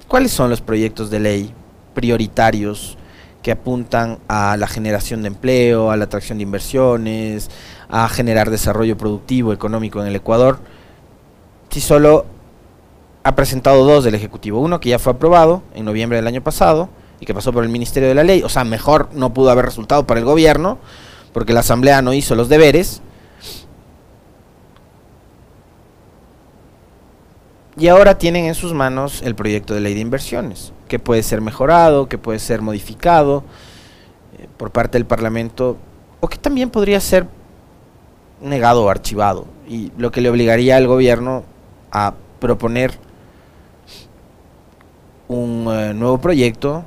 ¿cuáles 0.08 0.32
son 0.32 0.50
los 0.50 0.62
proyectos 0.62 1.10
de 1.10 1.20
ley 1.20 1.53
prioritarios 1.94 2.98
que 3.47 3.53
apuntan 3.53 4.19
a 4.27 4.57
la 4.57 4.67
generación 4.67 5.21
de 5.21 5.29
empleo, 5.29 5.89
a 5.89 5.95
la 5.95 6.03
atracción 6.03 6.37
de 6.37 6.43
inversiones, 6.43 7.49
a 7.87 8.09
generar 8.09 8.49
desarrollo 8.49 8.97
productivo, 8.97 9.53
económico 9.53 10.01
en 10.01 10.07
el 10.07 10.17
Ecuador? 10.17 10.59
Si 11.69 11.79
solo 11.79 12.25
ha 13.23 13.35
presentado 13.35 13.85
dos 13.85 14.03
del 14.03 14.15
Ejecutivo. 14.15 14.59
Uno 14.59 14.81
que 14.81 14.89
ya 14.89 14.99
fue 14.99 15.13
aprobado 15.13 15.63
en 15.73 15.85
noviembre 15.85 16.17
del 16.17 16.27
año 16.27 16.43
pasado 16.43 16.89
y 17.21 17.25
que 17.25 17.33
pasó 17.33 17.53
por 17.53 17.63
el 17.63 17.69
Ministerio 17.69 18.09
de 18.09 18.15
la 18.15 18.25
Ley. 18.25 18.43
O 18.43 18.49
sea, 18.49 18.65
mejor 18.65 19.07
no 19.13 19.33
pudo 19.33 19.49
haber 19.49 19.63
resultado 19.63 20.05
para 20.05 20.19
el 20.19 20.25
gobierno 20.25 20.77
porque 21.31 21.53
la 21.53 21.61
Asamblea 21.61 22.01
no 22.01 22.11
hizo 22.11 22.35
los 22.35 22.49
deberes. 22.49 23.01
Y 27.77 27.87
ahora 27.87 28.17
tienen 28.17 28.43
en 28.43 28.55
sus 28.55 28.73
manos 28.73 29.21
el 29.21 29.35
proyecto 29.35 29.73
de 29.73 29.79
ley 29.79 29.93
de 29.93 30.01
inversiones, 30.01 30.73
que 30.88 31.00
puede 31.00 31.24
ser 31.24 31.41
mejorado, 31.41 32.08
que 32.08 32.17
puede 32.17 32.39
ser 32.39 32.62
modificado 32.62 33.44
eh, 34.38 34.48
por 34.58 34.72
parte 34.72 34.98
del 34.98 35.06
Parlamento, 35.06 35.77
o 36.20 36.27
que 36.27 36.38
también 36.38 36.70
podría 36.70 37.00
ser 37.00 37.27
negado 38.41 38.84
o 38.86 38.89
archivado, 38.89 39.46
y 39.67 39.91
lo 39.98 40.12
que 40.12 40.22
le 40.22 40.29
obligaría 40.29 40.77
al 40.77 40.88
gobierno 40.88 41.44
a 41.91 42.13
proponer 42.39 42.94
un 45.27 45.67
eh, 45.70 45.94
nuevo 45.94 46.20
proyecto, 46.20 46.86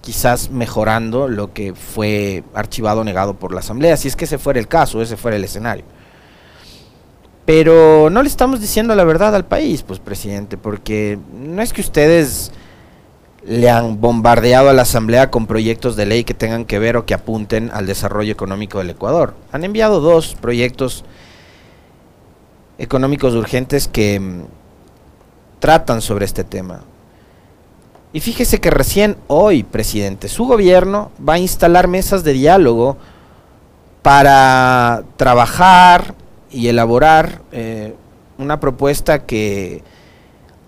quizás 0.00 0.50
mejorando 0.50 1.28
lo 1.28 1.52
que 1.52 1.74
fue 1.74 2.44
archivado 2.54 3.00
o 3.00 3.04
negado 3.04 3.34
por 3.34 3.52
la 3.52 3.60
Asamblea, 3.60 3.96
si 3.96 4.08
es 4.08 4.16
que 4.16 4.24
ese 4.24 4.38
fuera 4.38 4.58
el 4.58 4.68
caso, 4.68 5.02
ese 5.02 5.16
fuera 5.16 5.36
el 5.36 5.44
escenario. 5.44 5.84
Pero 7.44 8.10
no 8.10 8.22
le 8.22 8.28
estamos 8.28 8.60
diciendo 8.60 8.94
la 8.94 9.04
verdad 9.04 9.34
al 9.34 9.46
país, 9.46 9.82
pues 9.82 10.00
presidente, 10.00 10.58
porque 10.58 11.18
no 11.32 11.62
es 11.62 11.72
que 11.72 11.80
ustedes 11.80 12.52
le 13.44 13.70
han 13.70 14.00
bombardeado 14.00 14.68
a 14.68 14.72
la 14.72 14.82
Asamblea 14.82 15.30
con 15.30 15.46
proyectos 15.46 15.96
de 15.96 16.06
ley 16.06 16.24
que 16.24 16.34
tengan 16.34 16.64
que 16.64 16.78
ver 16.78 16.96
o 16.96 17.06
que 17.06 17.14
apunten 17.14 17.70
al 17.72 17.86
desarrollo 17.86 18.32
económico 18.32 18.78
del 18.78 18.90
Ecuador. 18.90 19.34
Han 19.52 19.64
enviado 19.64 20.00
dos 20.00 20.34
proyectos 20.34 21.04
económicos 22.78 23.34
urgentes 23.34 23.88
que 23.88 24.18
mm, 24.18 24.42
tratan 25.60 26.00
sobre 26.00 26.24
este 26.24 26.44
tema. 26.44 26.82
Y 28.12 28.20
fíjese 28.20 28.60
que 28.60 28.70
recién 28.70 29.16
hoy, 29.26 29.62
presidente, 29.62 30.28
su 30.28 30.46
gobierno 30.46 31.10
va 31.26 31.34
a 31.34 31.38
instalar 31.38 31.88
mesas 31.88 32.24
de 32.24 32.32
diálogo 32.32 32.96
para 34.02 35.04
trabajar 35.16 36.14
y 36.50 36.68
elaborar 36.68 37.42
eh, 37.52 37.94
una 38.38 38.60
propuesta 38.60 39.26
que 39.26 39.82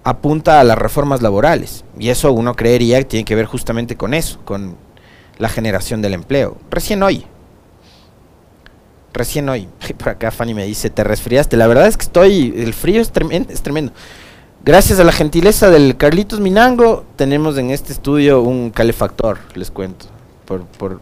apunta 0.04 0.60
a 0.60 0.64
las 0.64 0.78
reformas 0.78 1.22
laborales. 1.22 1.84
Y 1.98 2.08
eso 2.08 2.32
uno 2.32 2.54
creería 2.54 2.98
que 2.98 3.04
tiene 3.04 3.24
que 3.24 3.34
ver 3.34 3.46
justamente 3.46 3.96
con 3.96 4.14
eso, 4.14 4.38
con 4.44 4.76
la 5.38 5.48
generación 5.48 6.02
del 6.02 6.14
empleo. 6.14 6.56
Recién 6.70 7.02
hoy. 7.02 7.24
Recién 9.12 9.48
hoy. 9.48 9.68
Por 9.98 10.10
acá 10.10 10.30
Fanny 10.30 10.54
me 10.54 10.64
dice, 10.64 10.90
te 10.90 11.04
resfriaste. 11.04 11.56
La 11.56 11.66
verdad 11.66 11.86
es 11.86 11.96
que 11.96 12.04
estoy, 12.04 12.54
el 12.56 12.74
frío 12.74 13.00
es 13.00 13.10
tremendo. 13.10 13.52
Es 13.52 13.62
tremendo. 13.62 13.92
Gracias 14.62 15.00
a 15.00 15.04
la 15.04 15.12
gentileza 15.12 15.70
del 15.70 15.96
Carlitos 15.96 16.38
Minango, 16.38 17.06
tenemos 17.16 17.56
en 17.56 17.70
este 17.70 17.94
estudio 17.94 18.42
un 18.42 18.70
calefactor, 18.70 19.38
les 19.54 19.70
cuento. 19.70 20.04
Por, 20.44 20.66
por 20.66 21.00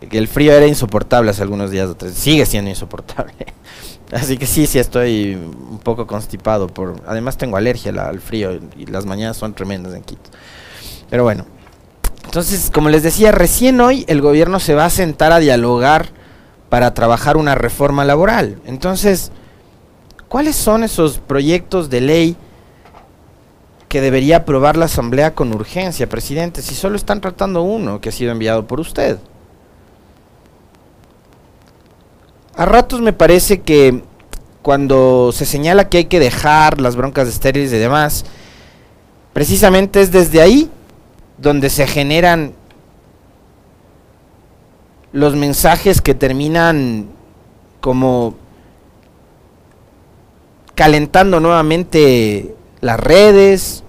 el 0.00 0.26
frío 0.26 0.52
era 0.52 0.66
insoportable 0.66 1.30
hace 1.30 1.42
algunos 1.42 1.70
días, 1.70 1.90
sigue 2.12 2.44
siendo 2.44 2.70
insoportable. 2.70 3.34
Así 4.12 4.38
que 4.38 4.46
sí, 4.46 4.66
sí 4.66 4.78
estoy 4.78 5.34
un 5.34 5.78
poco 5.78 6.06
constipado. 6.06 6.68
Por, 6.68 7.02
además 7.06 7.36
tengo 7.36 7.56
alergia 7.56 7.92
al 8.06 8.20
frío 8.20 8.58
y 8.76 8.86
las 8.86 9.04
mañanas 9.04 9.36
son 9.36 9.54
tremendas 9.54 9.94
en 9.94 10.02
Quito. 10.02 10.30
Pero 11.10 11.24
bueno, 11.24 11.44
entonces, 12.24 12.70
como 12.72 12.88
les 12.88 13.02
decía, 13.02 13.32
recién 13.32 13.80
hoy 13.80 14.04
el 14.08 14.20
gobierno 14.20 14.60
se 14.60 14.74
va 14.74 14.86
a 14.86 14.90
sentar 14.90 15.32
a 15.32 15.38
dialogar 15.38 16.10
para 16.68 16.94
trabajar 16.94 17.36
una 17.36 17.54
reforma 17.54 18.04
laboral. 18.04 18.60
Entonces, 18.66 19.30
¿cuáles 20.28 20.56
son 20.56 20.84
esos 20.84 21.18
proyectos 21.18 21.90
de 21.90 22.00
ley? 22.00 22.36
que 23.88 24.00
debería 24.02 24.38
aprobar 24.38 24.76
la 24.76 24.84
Asamblea 24.84 25.34
con 25.34 25.52
urgencia, 25.54 26.08
presidente, 26.08 26.62
si 26.62 26.74
solo 26.74 26.96
están 26.96 27.20
tratando 27.20 27.62
uno 27.62 28.00
que 28.00 28.10
ha 28.10 28.12
sido 28.12 28.30
enviado 28.30 28.66
por 28.66 28.80
usted. 28.80 29.18
A 32.58 32.64
ratos 32.64 33.00
me 33.00 33.12
parece 33.12 33.60
que 33.60 34.02
cuando 34.62 35.30
se 35.32 35.46
señala 35.46 35.88
que 35.88 35.98
hay 35.98 36.04
que 36.06 36.18
dejar 36.18 36.80
las 36.80 36.96
broncas 36.96 37.28
estériles 37.28 37.72
y 37.72 37.78
demás, 37.78 38.24
precisamente 39.32 40.00
es 40.00 40.10
desde 40.10 40.40
ahí 40.40 40.68
donde 41.36 41.70
se 41.70 41.86
generan 41.86 42.54
los 45.12 45.36
mensajes 45.36 46.00
que 46.00 46.16
terminan 46.16 47.10
como 47.80 48.34
calentando 50.74 51.38
nuevamente 51.38 52.56
las 52.80 52.98
redes, 52.98 53.84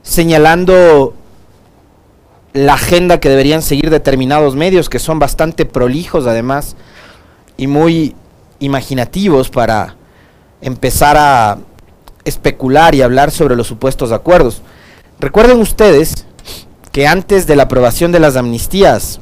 señalando 0.00 1.12
la 2.52 2.74
agenda 2.74 3.20
que 3.20 3.28
deberían 3.28 3.62
seguir 3.62 3.90
determinados 3.90 4.56
medios, 4.56 4.88
que 4.88 4.98
son 4.98 5.18
bastante 5.18 5.66
prolijos 5.66 6.26
además 6.26 6.76
y 7.56 7.66
muy 7.66 8.14
imaginativos 8.58 9.50
para 9.50 9.96
empezar 10.60 11.16
a 11.16 11.58
especular 12.24 12.94
y 12.94 13.02
hablar 13.02 13.30
sobre 13.30 13.56
los 13.56 13.66
supuestos 13.66 14.12
acuerdos. 14.12 14.62
Recuerden 15.18 15.60
ustedes 15.60 16.26
que 16.92 17.06
antes 17.06 17.46
de 17.46 17.56
la 17.56 17.64
aprobación 17.64 18.12
de 18.12 18.20
las 18.20 18.36
amnistías 18.36 19.20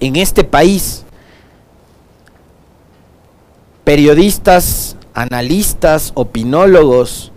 en 0.00 0.16
este 0.16 0.44
país, 0.44 1.04
periodistas 3.84 4.96
analistas, 5.14 6.12
opinólogos 6.14 7.32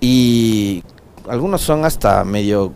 y 0.00 0.82
algunos 1.28 1.60
son 1.60 1.84
hasta 1.84 2.24
medio 2.24 2.72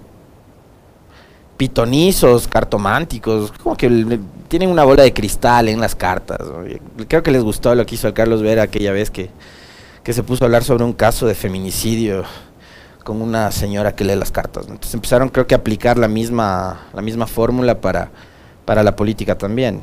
pitonizos, 1.56 2.48
cartománticos, 2.48 3.52
como 3.52 3.76
que 3.76 4.20
tienen 4.48 4.70
una 4.70 4.84
bola 4.84 5.02
de 5.02 5.12
cristal 5.12 5.68
en 5.68 5.80
las 5.80 5.94
cartas. 5.94 6.38
Creo 7.08 7.22
que 7.22 7.30
les 7.30 7.42
gustó 7.42 7.74
lo 7.74 7.86
que 7.86 7.94
hizo 7.94 8.08
el 8.08 8.14
Carlos 8.14 8.42
Vera 8.42 8.62
aquella 8.62 8.92
vez 8.92 9.10
que, 9.10 9.30
que 10.02 10.12
se 10.12 10.22
puso 10.22 10.44
a 10.44 10.46
hablar 10.46 10.64
sobre 10.64 10.84
un 10.84 10.92
caso 10.92 11.26
de 11.26 11.34
feminicidio 11.34 12.24
con 13.04 13.22
una 13.22 13.52
señora 13.52 13.94
que 13.94 14.04
lee 14.04 14.16
las 14.16 14.32
cartas. 14.32 14.66
Entonces 14.68 14.92
empezaron 14.94 15.28
creo 15.28 15.46
que 15.46 15.54
a 15.54 15.58
aplicar 15.58 15.96
la 15.96 16.08
misma, 16.08 16.88
la 16.92 17.02
misma 17.02 17.26
fórmula 17.26 17.80
para, 17.80 18.10
para 18.64 18.82
la 18.82 18.96
política 18.96 19.38
también. 19.38 19.80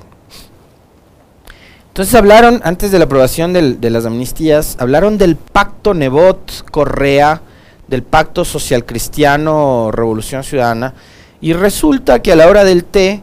Entonces 1.87 2.15
hablaron, 2.15 2.59
antes 2.63 2.91
de 2.91 2.97
la 2.97 3.05
aprobación 3.05 3.53
de 3.53 3.89
las 3.91 4.05
amnistías, 4.05 4.77
hablaron 4.79 5.19
del 5.19 5.35
pacto 5.35 5.93
Nebot-Correa, 5.93 7.41
del 7.87 8.03
pacto 8.03 8.45
social 8.45 8.85
cristiano 8.85 9.91
Revolución 9.91 10.43
Ciudadana, 10.43 10.93
y 11.41 11.53
resulta 11.53 12.21
que 12.21 12.31
a 12.31 12.35
la 12.35 12.47
hora 12.47 12.63
del 12.63 12.85
té, 12.85 13.21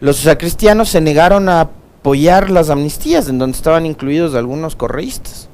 los 0.00 0.16
socialcristianos 0.16 0.90
se 0.90 1.00
negaron 1.00 1.48
a 1.48 1.62
apoyar 1.62 2.50
las 2.50 2.70
amnistías, 2.70 3.28
en 3.28 3.38
donde 3.38 3.56
estaban 3.56 3.86
incluidos 3.86 4.34
algunos 4.34 4.76
correístas. 4.76 5.48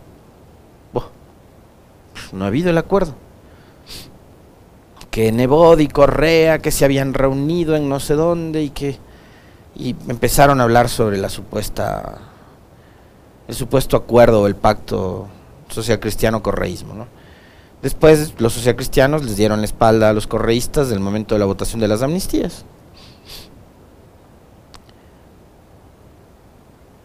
no 2.32 2.44
ha 2.44 2.48
habido 2.48 2.70
el 2.70 2.78
acuerdo. 2.78 3.14
que 5.10 5.30
Nebot 5.30 5.78
y 5.80 5.88
Correa 5.88 6.58
que 6.58 6.70
se 6.70 6.86
habían 6.86 7.12
reunido 7.12 7.76
en 7.76 7.88
no 7.88 8.00
sé 8.00 8.14
dónde 8.14 8.62
y 8.62 8.70
que 8.70 8.98
y 9.74 9.90
empezaron 10.08 10.60
a 10.60 10.64
hablar 10.64 10.88
sobre 10.88 11.18
la 11.18 11.28
supuesta 11.28 12.18
el 13.48 13.54
supuesto 13.54 13.96
acuerdo 13.96 14.42
o 14.42 14.46
el 14.46 14.54
pacto 14.54 15.28
social 15.68 16.00
cristiano 16.00 16.42
correísmo, 16.42 16.94
¿no? 16.94 17.06
Después 17.82 18.34
los 18.38 18.52
socialcristianos 18.52 19.24
les 19.24 19.36
dieron 19.36 19.60
la 19.60 19.64
espalda 19.64 20.10
a 20.10 20.12
los 20.12 20.28
correístas 20.28 20.88
del 20.88 21.00
momento 21.00 21.34
de 21.34 21.40
la 21.40 21.46
votación 21.46 21.80
de 21.80 21.88
las 21.88 22.02
amnistías. 22.02 22.64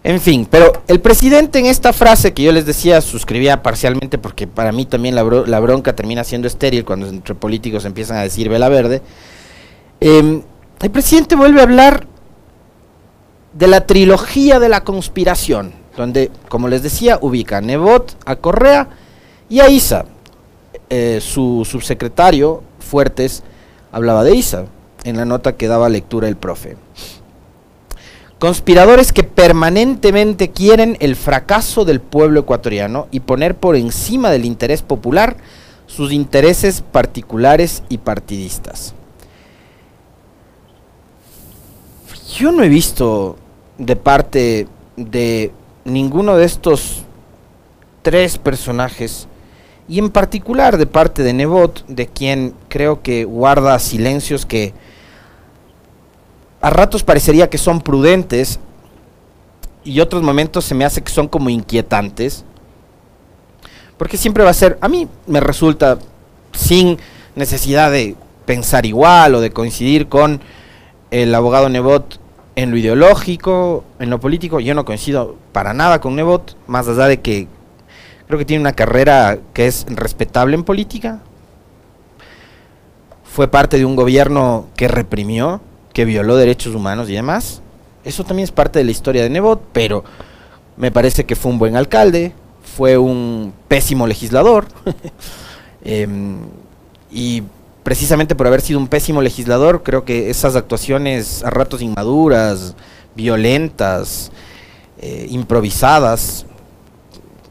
En 0.04 0.22
fin, 0.22 0.48
pero 0.50 0.84
el 0.88 1.02
presidente 1.02 1.60
en 1.60 1.66
esta 1.66 1.92
frase 1.92 2.34
que 2.34 2.44
yo 2.44 2.54
les 2.54 2.66
decía 2.66 3.02
suscribía 3.02 3.62
parcialmente 3.62 4.18
porque 4.18 4.48
para 4.48 4.72
mí 4.72 4.86
también 4.86 5.16
la, 5.16 5.24
bronca 5.60 5.96
termina 5.96 6.24
siendo 6.24 6.48
estéril 6.48 6.86
cuando 6.86 7.08
entre 7.08 7.36
políticos 7.36 7.84
empiezan 7.84 8.18
a 8.18 8.22
decir 8.22 8.48
vela 8.48 8.70
verde. 8.70 9.02
Em, 10.00 10.44
el 10.80 10.92
presidente 10.92 11.36
vuelve 11.36 11.60
a 11.60 11.64
hablar 11.64 12.08
de 13.54 13.68
la 13.68 13.86
trilogía 13.86 14.60
de 14.60 14.70
la 14.70 14.84
conspiración, 14.84 15.74
donde, 15.98 16.32
como 16.48 16.70
les 16.70 16.84
decía, 16.84 17.18
ubica 17.20 17.58
a 17.58 17.62
Nebot, 17.62 18.16
a 18.26 18.36
Correa 18.38 18.88
y 19.50 19.60
a 19.60 19.70
Isa. 19.70 20.06
Eh, 20.90 21.20
su 21.22 21.66
subsecretario, 21.70 22.64
Fuertes, 22.80 23.44
hablaba 23.92 24.24
de 24.24 24.36
Isa 24.36 24.66
en 25.04 25.18
la 25.18 25.26
nota 25.26 25.56
que 25.56 25.68
daba 25.68 25.90
lectura 25.90 26.28
el 26.28 26.38
profe. 26.38 26.78
Conspiradores 28.40 29.12
que 29.12 29.24
permanentemente 29.24 30.52
quieren 30.52 30.96
el 31.00 31.16
fracaso 31.16 31.86
del 31.86 32.00
pueblo 32.00 32.42
ecuatoriano 32.42 33.08
y 33.10 33.22
poner 33.22 33.56
por 33.56 33.76
encima 33.76 34.30
del 34.30 34.46
interés 34.46 34.84
popular 34.84 35.38
sus 35.88 36.12
intereses 36.12 36.82
particulares 36.82 37.84
y 37.90 37.98
partidistas. 37.98 38.94
Yo 42.36 42.52
no 42.52 42.62
he 42.62 42.70
visto 42.70 43.38
de 43.78 43.96
parte 43.96 44.68
de 44.96 45.52
ninguno 45.86 46.36
de 46.36 46.46
estos 46.46 47.04
tres 48.04 48.38
personajes, 48.38 49.28
y 49.88 50.00
en 50.00 50.10
particular 50.10 50.78
de 50.78 50.86
parte 50.86 51.24
de 51.24 51.34
Nebot, 51.34 51.86
de 51.88 52.08
quien 52.08 52.54
creo 52.68 53.02
que 53.02 53.24
guarda 53.24 53.80
silencios 53.80 54.46
que 54.46 54.74
a 56.62 56.70
ratos 56.70 57.04
parecería 57.04 57.50
que 57.50 57.58
son 57.58 57.82
prudentes 57.82 58.60
y 59.84 60.02
otros 60.02 60.22
momentos 60.22 60.66
se 60.66 60.76
me 60.76 60.84
hace 60.84 61.02
que 61.02 61.12
son 61.12 61.28
como 61.28 61.50
inquietantes. 61.50 62.44
Porque 63.98 64.18
siempre 64.18 64.44
va 64.44 64.50
a 64.50 64.54
ser, 64.54 64.78
a 64.82 64.90
mí 64.90 65.08
me 65.26 65.40
resulta 65.40 65.98
sin 66.52 66.98
necesidad 67.36 67.92
de 67.92 68.16
pensar 68.46 68.86
igual 68.86 69.36
o 69.36 69.42
de 69.42 69.52
coincidir 69.52 70.10
con 70.10 70.42
el 71.12 71.34
abogado 71.34 71.70
Nebot 71.70 72.20
en 72.56 72.72
lo 72.72 72.78
ideológico, 72.78 73.86
en 74.00 74.10
lo 74.10 74.20
político, 74.20 74.60
yo 74.60 74.74
no 74.74 74.84
coincido 74.84 75.38
para 75.54 75.74
nada 75.74 76.02
con 76.02 76.16
Nebot, 76.16 76.58
más 76.68 76.88
allá 76.88 77.06
de 77.06 77.22
que 77.22 77.48
creo 78.28 78.38
que 78.38 78.46
tiene 78.46 78.62
una 78.62 78.74
carrera 78.74 79.40
que 79.54 79.68
es 79.68 79.86
respetable 79.90 80.56
en 80.56 80.64
política. 80.64 81.20
Fue 83.24 83.48
parte 83.48 83.78
de 83.78 83.86
un 83.86 83.96
gobierno 83.96 84.68
que 84.76 84.88
reprimió, 84.88 85.62
que 85.94 86.06
violó 86.06 86.36
derechos 86.36 86.76
humanos 86.76 87.10
y 87.10 87.14
demás. 87.14 87.62
Eso 88.04 88.24
también 88.24 88.44
es 88.44 88.52
parte 88.52 88.80
de 88.80 88.86
la 88.86 88.92
historia 88.92 89.24
de 89.24 89.30
Nebot, 89.30 89.62
pero 89.74 90.04
me 90.76 90.92
parece 90.92 91.26
que 91.26 91.36
fue 91.36 91.52
un 91.52 91.60
buen 91.60 91.76
alcalde, 91.76 92.34
fue 92.76 92.98
un 92.98 93.54
pésimo 93.68 94.08
legislador. 94.08 94.68
Em, 95.90 96.40
y 97.10 97.44
precisamente 97.84 98.36
por 98.36 98.48
haber 98.48 98.60
sido 98.60 98.78
un 98.78 98.90
pésimo 98.90 99.22
legislador, 99.22 99.84
creo 99.84 100.04
que 100.04 100.30
esas 100.30 100.58
actuaciones 100.58 101.46
a 101.46 101.50
ratos 101.50 101.82
inmaduras, 101.82 102.76
violentas, 103.16 104.32
eh, 105.00 105.28
improvisadas, 105.30 106.47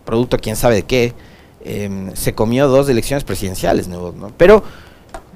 producto 0.07 0.39
quién 0.39 0.57
sabe 0.57 0.77
de 0.77 0.83
qué, 0.85 1.13
em, 1.63 2.15
se 2.15 2.33
comió 2.35 2.69
dos 2.69 2.89
elecciones 2.89 3.25
presidenciales, 3.25 3.91
pero 4.39 4.63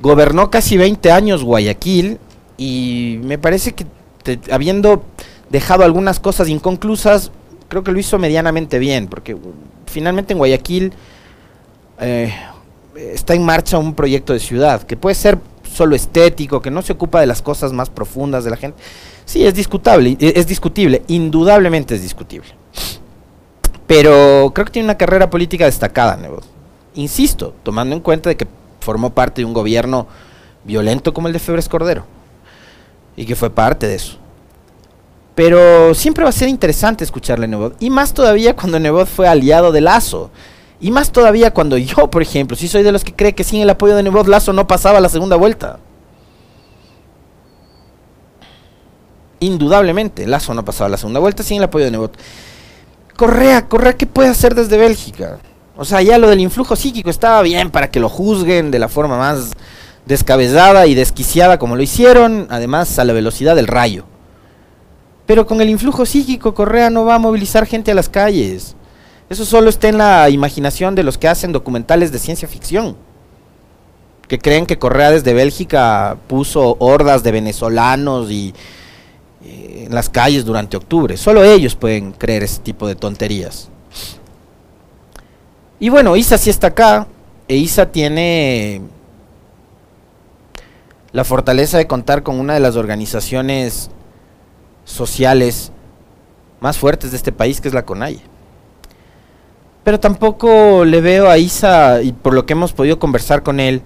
gobernó 0.00 0.50
casi 0.50 0.78
20 0.78 1.12
años 1.12 1.44
Guayaquil 1.44 2.18
y 2.56 3.20
me 3.22 3.37
parece 3.37 3.72
que 3.72 3.85
habiendo 4.50 5.04
dejado 5.50 5.85
algunas 5.85 6.20
cosas 6.20 6.48
inconclusas, 6.48 7.30
creo 7.68 7.83
que 7.83 7.92
lo 7.92 7.98
hizo 7.98 8.18
medianamente 8.18 8.78
bien, 8.78 9.09
porque 9.09 9.37
finalmente 9.87 10.33
en 10.33 10.38
Guayaquil 10.38 10.92
eh, 12.00 12.33
está 12.94 13.35
en 13.35 13.44
marcha 13.44 13.78
un 13.78 13.94
proyecto 13.94 14.33
de 14.33 14.40
ciudad, 14.40 14.83
que 14.83 14.96
puede 14.96 15.14
ser 15.14 15.38
solo 15.70 15.94
estético, 15.96 16.61
que 16.61 16.70
no 16.70 16.83
se 16.83 16.92
ocupa 16.92 17.20
de 17.20 17.26
las 17.26 17.42
cosas 17.42 17.72
más 17.72 17.90
profundas 17.90 18.44
de 18.44 18.50
la 18.50 18.56
gente. 18.56 18.78
Sí, 19.24 19.44
es 19.44 19.54
discutible, 19.54 20.16
es 20.18 20.46
discutible, 20.46 21.02
indudablemente 21.09 21.94
es 21.94 22.02
discutible. 22.02 22.60
Pero 23.90 24.53
creo 24.55 24.66
que 24.66 24.70
tiene 24.70 24.87
una 24.87 24.96
carrera 24.96 25.29
política 25.29 25.64
destacada, 25.64 26.16
Insisto, 26.94 27.55
tomando 27.64 27.96
en 27.96 28.00
cuenta 28.00 28.29
de 28.29 28.37
que 28.37 28.46
formó 28.79 29.11
parte 29.11 29.40
de 29.40 29.46
un 29.46 29.53
gobierno 29.53 30.07
violento 30.62 31.12
como 31.12 31.26
el 31.26 31.33
de 31.33 31.40
Febres 31.40 31.68
Cordero 31.68 32.05
y 33.16 33.26
que 33.26 33.35
fue 33.35 33.50
parte 33.50 33.88
de 33.88 33.96
eso. 33.96 34.16
Pero 35.35 35.92
siempre 35.94 36.22
va 36.22 36.31
a 36.31 36.33
ser 36.33 36.48
interesante 36.48 37.03
escucharle 37.03 37.46
a 37.46 37.48
Nebot. 37.48 37.83
Y 37.83 37.90
más 37.90 38.14
todavía 38.14 38.55
cuando 38.55 38.79
Nebot 38.79 39.09
fue 39.09 39.26
aliado 39.26 39.72
de 39.72 39.81
Lazo. 39.81 40.31
Y 40.81 40.92
más 40.92 41.11
todavía 41.11 41.53
cuando 41.53 41.76
yo, 41.76 42.09
por 42.11 42.22
ejemplo, 42.22 42.57
si 42.57 42.68
soy 42.68 42.85
de 42.85 42.92
los 42.92 43.03
que 43.03 43.16
cree 43.16 43.35
que 43.35 43.42
sin 43.42 43.61
el 43.61 43.70
apoyo 43.70 43.96
de 43.96 44.05
Nebot 44.05 44.29
Lazo 44.29 44.53
no 44.53 44.68
pasaba 44.68 45.00
la 45.00 45.09
segunda 45.09 45.35
vuelta. 45.35 45.81
Indudablemente, 49.40 50.29
Lazo 50.29 50.55
no 50.55 50.64
pasaba 50.64 50.90
la 50.90 50.96
segunda 50.96 51.18
vuelta 51.18 51.42
sin 51.42 51.57
el 51.57 51.64
apoyo 51.64 51.87
de 51.87 51.90
Nebot. 51.90 52.16
Correa, 53.20 53.68
Correa, 53.68 53.98
¿qué 53.98 54.06
puede 54.06 54.30
hacer 54.30 54.54
desde 54.54 54.78
Bélgica? 54.78 55.40
O 55.76 55.85
sea, 55.85 56.00
ya 56.00 56.16
lo 56.16 56.30
del 56.30 56.40
influjo 56.40 56.74
psíquico 56.74 57.11
estaba 57.11 57.42
bien 57.42 57.70
para 57.70 57.90
que 57.90 58.00
lo 58.00 58.09
juzguen 58.09 58.70
de 58.70 58.78
la 58.78 58.88
forma 58.88 59.18
más 59.18 59.50
descabezada 60.06 60.87
y 60.87 60.94
desquiciada 60.94 61.59
como 61.59 61.76
lo 61.76 61.83
hicieron, 61.83 62.46
además 62.48 62.98
a 62.98 63.04
la 63.04 63.12
velocidad 63.12 63.54
del 63.56 63.66
rayo. 63.66 64.06
Pero 65.26 65.46
con 65.46 65.61
el 65.61 65.68
influjo 65.68 66.06
psíquico, 66.06 66.54
Correa 66.54 66.88
no 66.88 67.04
va 67.04 67.16
a 67.16 67.18
movilizar 67.18 67.66
gente 67.66 67.90
a 67.90 67.94
las 67.94 68.09
calles. 68.09 68.74
Eso 69.28 69.44
solo 69.44 69.68
está 69.68 69.90
en 69.90 69.98
la 69.98 70.30
imaginación 70.30 70.94
de 70.94 71.02
los 71.02 71.18
que 71.18 71.28
hacen 71.28 71.52
documentales 71.52 72.12
de 72.12 72.18
ciencia 72.20 72.48
ficción. 72.48 72.96
Que 74.28 74.38
creen 74.38 74.64
que 74.64 74.78
Correa 74.78 75.11
desde 75.11 75.35
Bélgica 75.35 76.16
puso 76.26 76.78
hordas 76.78 77.22
de 77.22 77.33
venezolanos 77.33 78.30
y, 78.30 78.54
en 79.44 79.94
las 79.94 80.09
calles 80.09 80.44
durante 80.44 80.76
octubre. 80.76 81.16
Solo 81.16 81.44
ellos 81.44 81.74
pueden 81.74 82.12
creer 82.12 82.42
ese 82.42 82.61
tipo 82.61 82.87
de 82.87 82.94
tonterías. 82.94 83.68
Y 85.79 85.88
bueno, 85.88 86.16
Isa 86.16 86.37
sí 86.38 86.50
está 86.50 86.68
acá. 86.68 87.07
E 87.48 87.57
Isa 87.57 87.90
tiene 87.90 88.83
la 91.12 91.24
fortaleza 91.24 91.79
de 91.79 91.87
contar 91.87 92.22
con 92.22 92.38
una 92.38 92.55
de 92.55 92.61
las 92.61 92.76
organizaciones 92.76 93.90
sociales 94.85 95.72
más 96.61 96.79
fuertes 96.79 97.11
de 97.11 97.16
este 97.16 97.33
país, 97.33 97.61
que 97.61 97.68
es 97.68 97.74
la 97.74 97.85
CONAIE. 97.85 98.20
Pero 99.83 99.98
tampoco 99.98 100.85
le 100.85 101.00
veo 101.00 101.29
a 101.29 101.38
Isa, 101.38 102.03
y 102.03 102.12
por 102.12 102.35
lo 102.35 102.44
que 102.44 102.53
hemos 102.53 102.72
podido 102.72 102.98
conversar 102.98 103.42
con 103.42 103.59
él 103.59 103.83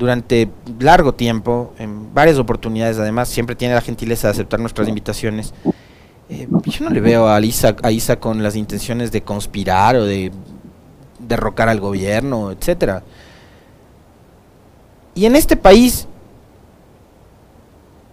durante 0.00 0.50
largo 0.78 1.12
tiempo, 1.14 1.74
en 1.78 2.14
varias 2.14 2.38
oportunidades, 2.38 2.98
además, 2.98 3.28
siempre 3.28 3.54
tiene 3.54 3.74
la 3.74 3.82
gentileza 3.82 4.28
de 4.28 4.32
aceptar 4.32 4.58
nuestras 4.58 4.88
invitaciones. 4.88 5.52
Eh, 6.30 6.48
yo 6.64 6.84
no 6.84 6.90
le 6.90 7.00
veo 7.00 7.28
a 7.28 7.38
Isa, 7.42 7.76
a 7.82 8.16
con 8.16 8.42
las 8.42 8.56
intenciones 8.56 9.12
de 9.12 9.20
conspirar 9.20 9.96
o 9.96 10.06
de 10.06 10.32
derrocar 11.18 11.68
al 11.68 11.80
gobierno, 11.80 12.50
etcétera. 12.50 13.02
Y 15.14 15.26
en 15.26 15.36
este 15.36 15.56
país 15.56 16.08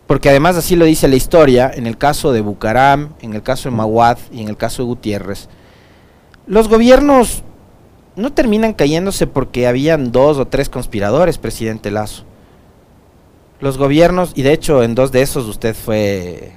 porque 0.08 0.30
además 0.30 0.56
así 0.56 0.76
lo 0.76 0.86
dice 0.86 1.08
la 1.08 1.18
historia, 1.18 1.72
en 1.74 1.86
el 1.86 1.98
caso 1.98 2.32
de 2.32 2.40
Bucaram, 2.40 3.10
en 3.22 3.34
el 3.34 3.44
caso 3.44 3.70
de 3.70 3.76
Maguad 3.76 4.18
y 4.32 4.42
en 4.42 4.48
el 4.48 4.56
caso 4.56 4.82
de 4.82 4.88
Gutiérrez, 4.88 5.50
los 6.48 6.70
gobiernos 6.70 7.44
no 8.18 8.34
terminan 8.34 8.74
cayéndose 8.74 9.28
porque 9.28 9.68
habían 9.68 10.12
dos 10.12 10.40
o 10.40 10.48
tres 10.48 10.70
conspiradores, 10.70 11.38
presidente 11.38 11.92
Lazo. 11.92 12.24
Los 13.62 13.78
gobiernos, 13.78 14.32
y 14.36 14.42
de 14.42 14.54
hecho 14.54 14.84
en 14.84 14.96
dos 14.96 15.12
de 15.12 15.22
esos 15.22 15.46
usted 15.46 15.76
fue, 15.76 16.52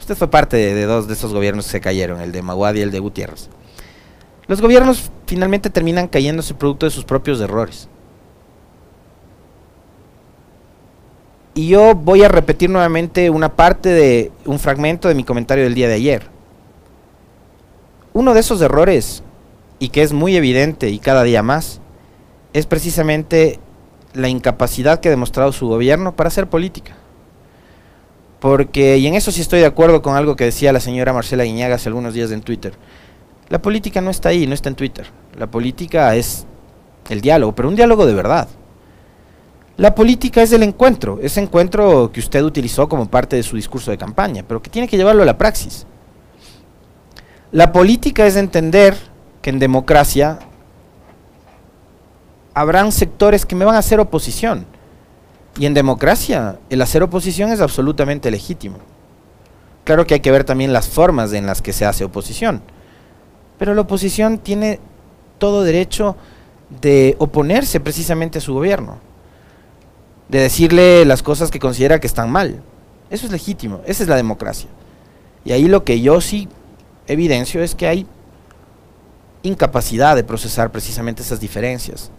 usted 0.00 0.16
fue 0.16 0.28
parte 0.28 0.56
de, 0.56 0.84
dos 0.84 1.06
de 1.06 1.14
esos 1.14 1.32
gobiernos 1.32 1.66
que 1.66 1.70
se 1.70 1.80
cayeron, 1.80 2.20
el 2.20 2.32
de 2.32 2.42
Maguad 2.42 2.74
y 2.74 2.80
el 2.80 2.90
de 2.90 2.98
Gutiérrez. 2.98 3.48
Los 4.48 4.60
gobiernos 4.60 5.10
finalmente 5.26 5.70
terminan 5.70 6.08
cayéndose 6.08 6.52
producto 6.52 6.84
de 6.84 6.90
sus 6.90 7.04
propios 7.04 7.40
errores. 7.40 7.88
Y 11.54 11.68
yo 11.68 11.94
voy 11.94 12.24
a 12.24 12.28
repetir 12.28 12.70
nuevamente 12.70 13.30
una 13.30 13.54
parte 13.54 13.88
de 13.90 14.32
un 14.46 14.58
fragmento 14.58 15.06
de 15.06 15.14
mi 15.14 15.22
comentario 15.22 15.62
del 15.62 15.74
día 15.74 15.86
de 15.86 15.94
ayer. 15.94 16.26
Uno 18.14 18.34
de 18.34 18.40
esos 18.40 18.60
errores, 18.60 19.22
y 19.82 19.88
que 19.88 20.02
es 20.02 20.12
muy 20.12 20.36
evidente 20.36 20.90
y 20.90 21.00
cada 21.00 21.24
día 21.24 21.42
más, 21.42 21.80
es 22.52 22.66
precisamente 22.66 23.58
la 24.14 24.28
incapacidad 24.28 25.00
que 25.00 25.08
ha 25.08 25.10
demostrado 25.10 25.50
su 25.50 25.66
gobierno 25.66 26.14
para 26.14 26.28
hacer 26.28 26.48
política. 26.48 26.94
Porque, 28.38 28.98
y 28.98 29.08
en 29.08 29.14
eso 29.14 29.32
sí 29.32 29.40
estoy 29.40 29.58
de 29.58 29.66
acuerdo 29.66 30.00
con 30.00 30.14
algo 30.14 30.36
que 30.36 30.44
decía 30.44 30.72
la 30.72 30.78
señora 30.78 31.12
Marcela 31.12 31.42
Guiñaga 31.42 31.74
hace 31.74 31.88
algunos 31.88 32.14
días 32.14 32.30
en 32.30 32.42
Twitter. 32.42 32.74
La 33.48 33.60
política 33.60 34.00
no 34.00 34.10
está 34.10 34.28
ahí, 34.28 34.46
no 34.46 34.54
está 34.54 34.68
en 34.68 34.76
Twitter. 34.76 35.06
La 35.36 35.48
política 35.50 36.14
es 36.14 36.46
el 37.10 37.20
diálogo, 37.20 37.52
pero 37.56 37.68
un 37.68 37.74
diálogo 37.74 38.06
de 38.06 38.14
verdad. 38.14 38.46
La 39.78 39.96
política 39.96 40.42
es 40.42 40.52
el 40.52 40.62
encuentro, 40.62 41.18
ese 41.20 41.40
encuentro 41.40 42.12
que 42.12 42.20
usted 42.20 42.44
utilizó 42.44 42.88
como 42.88 43.10
parte 43.10 43.34
de 43.34 43.42
su 43.42 43.56
discurso 43.56 43.90
de 43.90 43.98
campaña, 43.98 44.44
pero 44.46 44.62
que 44.62 44.70
tiene 44.70 44.86
que 44.86 44.96
llevarlo 44.96 45.24
a 45.24 45.26
la 45.26 45.36
praxis. 45.36 45.88
La 47.50 47.72
política 47.72 48.24
es 48.28 48.36
entender 48.36 49.10
que 49.42 49.50
en 49.50 49.58
democracia 49.58 50.38
habrán 52.54 52.92
sectores 52.92 53.44
que 53.44 53.56
me 53.56 53.64
van 53.64 53.74
a 53.74 53.78
hacer 53.78 54.00
oposición. 54.00 54.66
Y 55.58 55.66
en 55.66 55.74
democracia 55.74 56.58
el 56.70 56.80
hacer 56.80 57.02
oposición 57.02 57.52
es 57.52 57.60
absolutamente 57.60 58.30
legítimo. 58.30 58.78
Claro 59.84 60.06
que 60.06 60.14
hay 60.14 60.20
que 60.20 60.30
ver 60.30 60.44
también 60.44 60.72
las 60.72 60.88
formas 60.88 61.32
en 61.32 61.46
las 61.46 61.60
que 61.60 61.72
se 61.72 61.84
hace 61.84 62.04
oposición. 62.04 62.62
Pero 63.58 63.74
la 63.74 63.82
oposición 63.82 64.38
tiene 64.38 64.80
todo 65.38 65.64
derecho 65.64 66.16
de 66.80 67.16
oponerse 67.18 67.80
precisamente 67.80 68.38
a 68.38 68.40
su 68.40 68.54
gobierno. 68.54 68.98
De 70.28 70.38
decirle 70.38 71.04
las 71.04 71.22
cosas 71.22 71.50
que 71.50 71.58
considera 71.58 72.00
que 72.00 72.06
están 72.06 72.30
mal. 72.30 72.62
Eso 73.10 73.26
es 73.26 73.32
legítimo, 73.32 73.80
esa 73.84 74.04
es 74.04 74.08
la 74.08 74.16
democracia. 74.16 74.70
Y 75.44 75.52
ahí 75.52 75.66
lo 75.66 75.84
que 75.84 76.00
yo 76.00 76.20
sí 76.20 76.48
evidencio 77.08 77.62
es 77.62 77.74
que 77.74 77.88
hay 77.88 78.06
incapacidad 79.42 80.16
de 80.16 80.24
procesar 80.24 80.70
precisamente 80.70 81.22
esas 81.22 81.40
diferencias. 81.40 82.10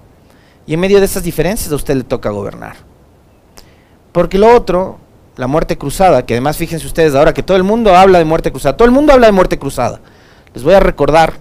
Y 0.65 0.73
en 0.73 0.79
medio 0.79 0.99
de 0.99 1.05
esas 1.05 1.23
diferencias 1.23 1.71
a 1.71 1.75
usted 1.75 1.95
le 1.95 2.03
toca 2.03 2.29
gobernar. 2.29 2.75
Porque 4.11 4.37
lo 4.37 4.55
otro, 4.55 4.97
la 5.35 5.47
muerte 5.47 5.77
cruzada, 5.77 6.25
que 6.25 6.35
además 6.35 6.57
fíjense 6.57 6.85
ustedes 6.85 7.15
ahora 7.15 7.33
que 7.33 7.43
todo 7.43 7.57
el 7.57 7.63
mundo 7.63 7.95
habla 7.95 8.19
de 8.19 8.25
muerte 8.25 8.51
cruzada, 8.51 8.77
todo 8.77 8.85
el 8.85 8.93
mundo 8.93 9.13
habla 9.13 9.27
de 9.27 9.33
muerte 9.33 9.57
cruzada. 9.57 9.99
Les 10.53 10.63
voy 10.63 10.73
a 10.73 10.79
recordar 10.79 11.33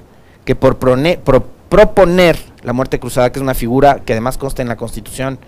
que 0.45 0.57
por, 0.57 0.79
proponer 0.79 2.39
la 2.63 2.73
muerte 2.73 2.99
cruzada, 2.99 3.31
que 3.31 3.39
es 3.39 3.43
una 3.43 3.55
figura 3.55 4.01
que 4.05 4.13
además 4.13 4.39
consta 4.39 4.63
en 4.63 4.69
la 4.69 4.77
Constitución, 4.77 5.39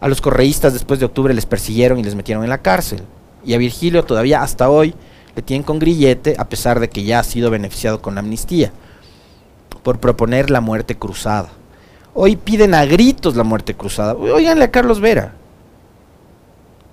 a 0.00 0.08
los 0.08 0.20
correístas 0.20 0.72
después 0.72 1.00
de 1.00 1.06
octubre 1.06 1.32
les 1.32 1.46
persiguieron 1.46 1.98
y 1.98 2.04
les 2.04 2.14
metieron 2.14 2.44
en 2.44 2.50
la 2.50 2.58
cárcel. 2.58 3.02
Y 3.44 3.54
a 3.54 3.58
Virgilio 3.58 4.04
todavía 4.04 4.42
hasta 4.42 4.68
hoy 4.68 4.94
le 5.34 5.42
tienen 5.42 5.64
con 5.64 5.78
grillete, 5.78 6.36
a 6.38 6.48
pesar 6.48 6.78
de 6.78 6.90
que 6.90 7.04
ya 7.04 7.20
ha 7.20 7.24
sido 7.24 7.50
beneficiado 7.50 8.02
con 8.02 8.18
amnistía, 8.18 8.72
por 9.84 10.00
proponer 10.00 10.50
la 10.50 10.60
muerte 10.60 10.96
cruzada. 10.96 11.50
Hoy 12.14 12.34
piden 12.34 12.74
a 12.74 12.84
gritos 12.86 13.36
la 13.36 13.44
muerte 13.44 13.74
cruzada. 13.74 14.14
Óiganle 14.14 14.64
a 14.64 14.70
Carlos 14.70 15.00
Vera. 15.00 15.34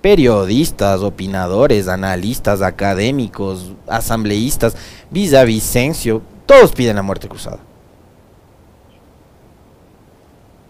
Periodistas, 0.00 1.00
opinadores, 1.00 1.88
analistas, 1.88 2.60
académicos, 2.60 3.72
asambleístas, 3.88 4.76
Vicencio, 5.10 6.22
todos 6.44 6.72
piden 6.72 6.96
la 6.96 7.02
muerte 7.02 7.28
cruzada. 7.28 7.58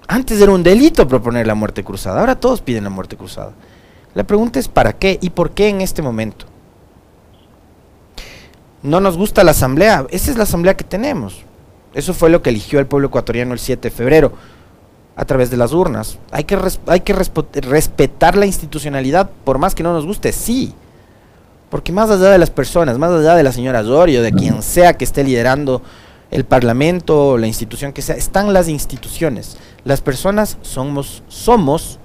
Antes 0.07 0.41
era 0.41 0.53
un 0.53 0.63
delito 0.63 1.09
proponer 1.09 1.47
la 1.47 1.55
muerte 1.55 1.83
cruzada, 1.83 2.21
ahora 2.21 2.39
todos 2.39 2.61
piden 2.61 2.85
la 2.85 2.91
muerte 2.91 3.17
cruzada. 3.17 3.53
La 4.15 4.25
pregunta 4.25 4.59
es 4.61 4.69
¿para 4.69 4.93
qué 4.93 5.19
y 5.23 5.31
por 5.31 5.53
qué 5.53 5.69
en 5.71 5.81
este 5.81 6.03
momento? 6.03 6.45
No 8.83 9.01
nos 9.01 9.17
gusta 9.17 9.43
la 9.43 9.53
asamblea, 9.53 10.07
esa 10.11 10.31
es 10.31 10.37
la 10.37 10.43
asamblea 10.43 10.77
que 10.77 10.85
tenemos. 10.85 11.43
Eso 11.95 12.15
fue 12.15 12.31
lo 12.31 12.43
que 12.43 12.51
eligió 12.51 12.79
el 12.79 12.87
pueblo 12.87 13.09
ecuatoriano 13.09 13.53
el 13.53 13.59
7 13.59 13.91
de 13.91 13.95
febrero 13.95 14.33
a 15.17 15.25
través 15.25 15.51
de 15.51 15.57
las 15.57 15.73
urnas. 15.73 16.19
Hay 16.31 16.45
que, 16.45 16.59
hay 16.87 17.01
que 17.01 17.13
respetar 17.13 18.37
la 18.37 18.47
institucionalidad, 18.47 19.31
por 19.45 19.59
más 19.59 19.75
que 19.75 19.83
no 19.83 19.93
nos 19.93 20.07
guste, 20.07 20.33
sí. 20.33 20.75
Porque 21.71 21.93
más 21.93 22.11
allá 22.11 22.31
de 22.31 22.39
las 22.39 22.51
personas, 22.51 22.99
más 22.99 23.11
allá 23.11 23.35
de 23.35 23.43
la 23.43 23.53
señora 23.53 23.83
Zorio, 23.83 24.23
de 24.23 24.33
quien 24.33 24.63
sea 24.63 24.97
que 24.97 25.05
esté 25.05 25.25
liderando 25.25 25.83
el 26.31 26.45
parlamento, 26.45 27.37
la 27.37 27.47
institución 27.47 27.93
que 27.93 28.03
sea, 28.03 28.17
están 28.17 28.53
las 28.53 28.69
instituciones. 28.69 29.57
Las 29.85 30.01
personas 30.01 30.59
somos, 30.63 31.23
somos, 31.29 31.99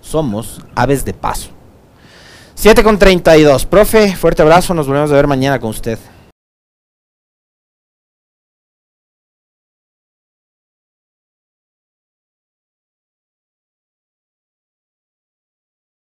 somos 0.00 0.60
aves 0.74 1.04
de 1.04 1.14
paso. 1.14 1.50
7 2.54 2.82
con 2.82 2.98
32. 2.98 3.66
Profe, 3.66 4.16
fuerte 4.16 4.42
abrazo, 4.42 4.72
nos 4.72 4.86
volvemos 4.86 5.10
a 5.10 5.14
ver 5.14 5.26
mañana 5.26 5.60
con 5.60 5.70
usted. 5.70 5.98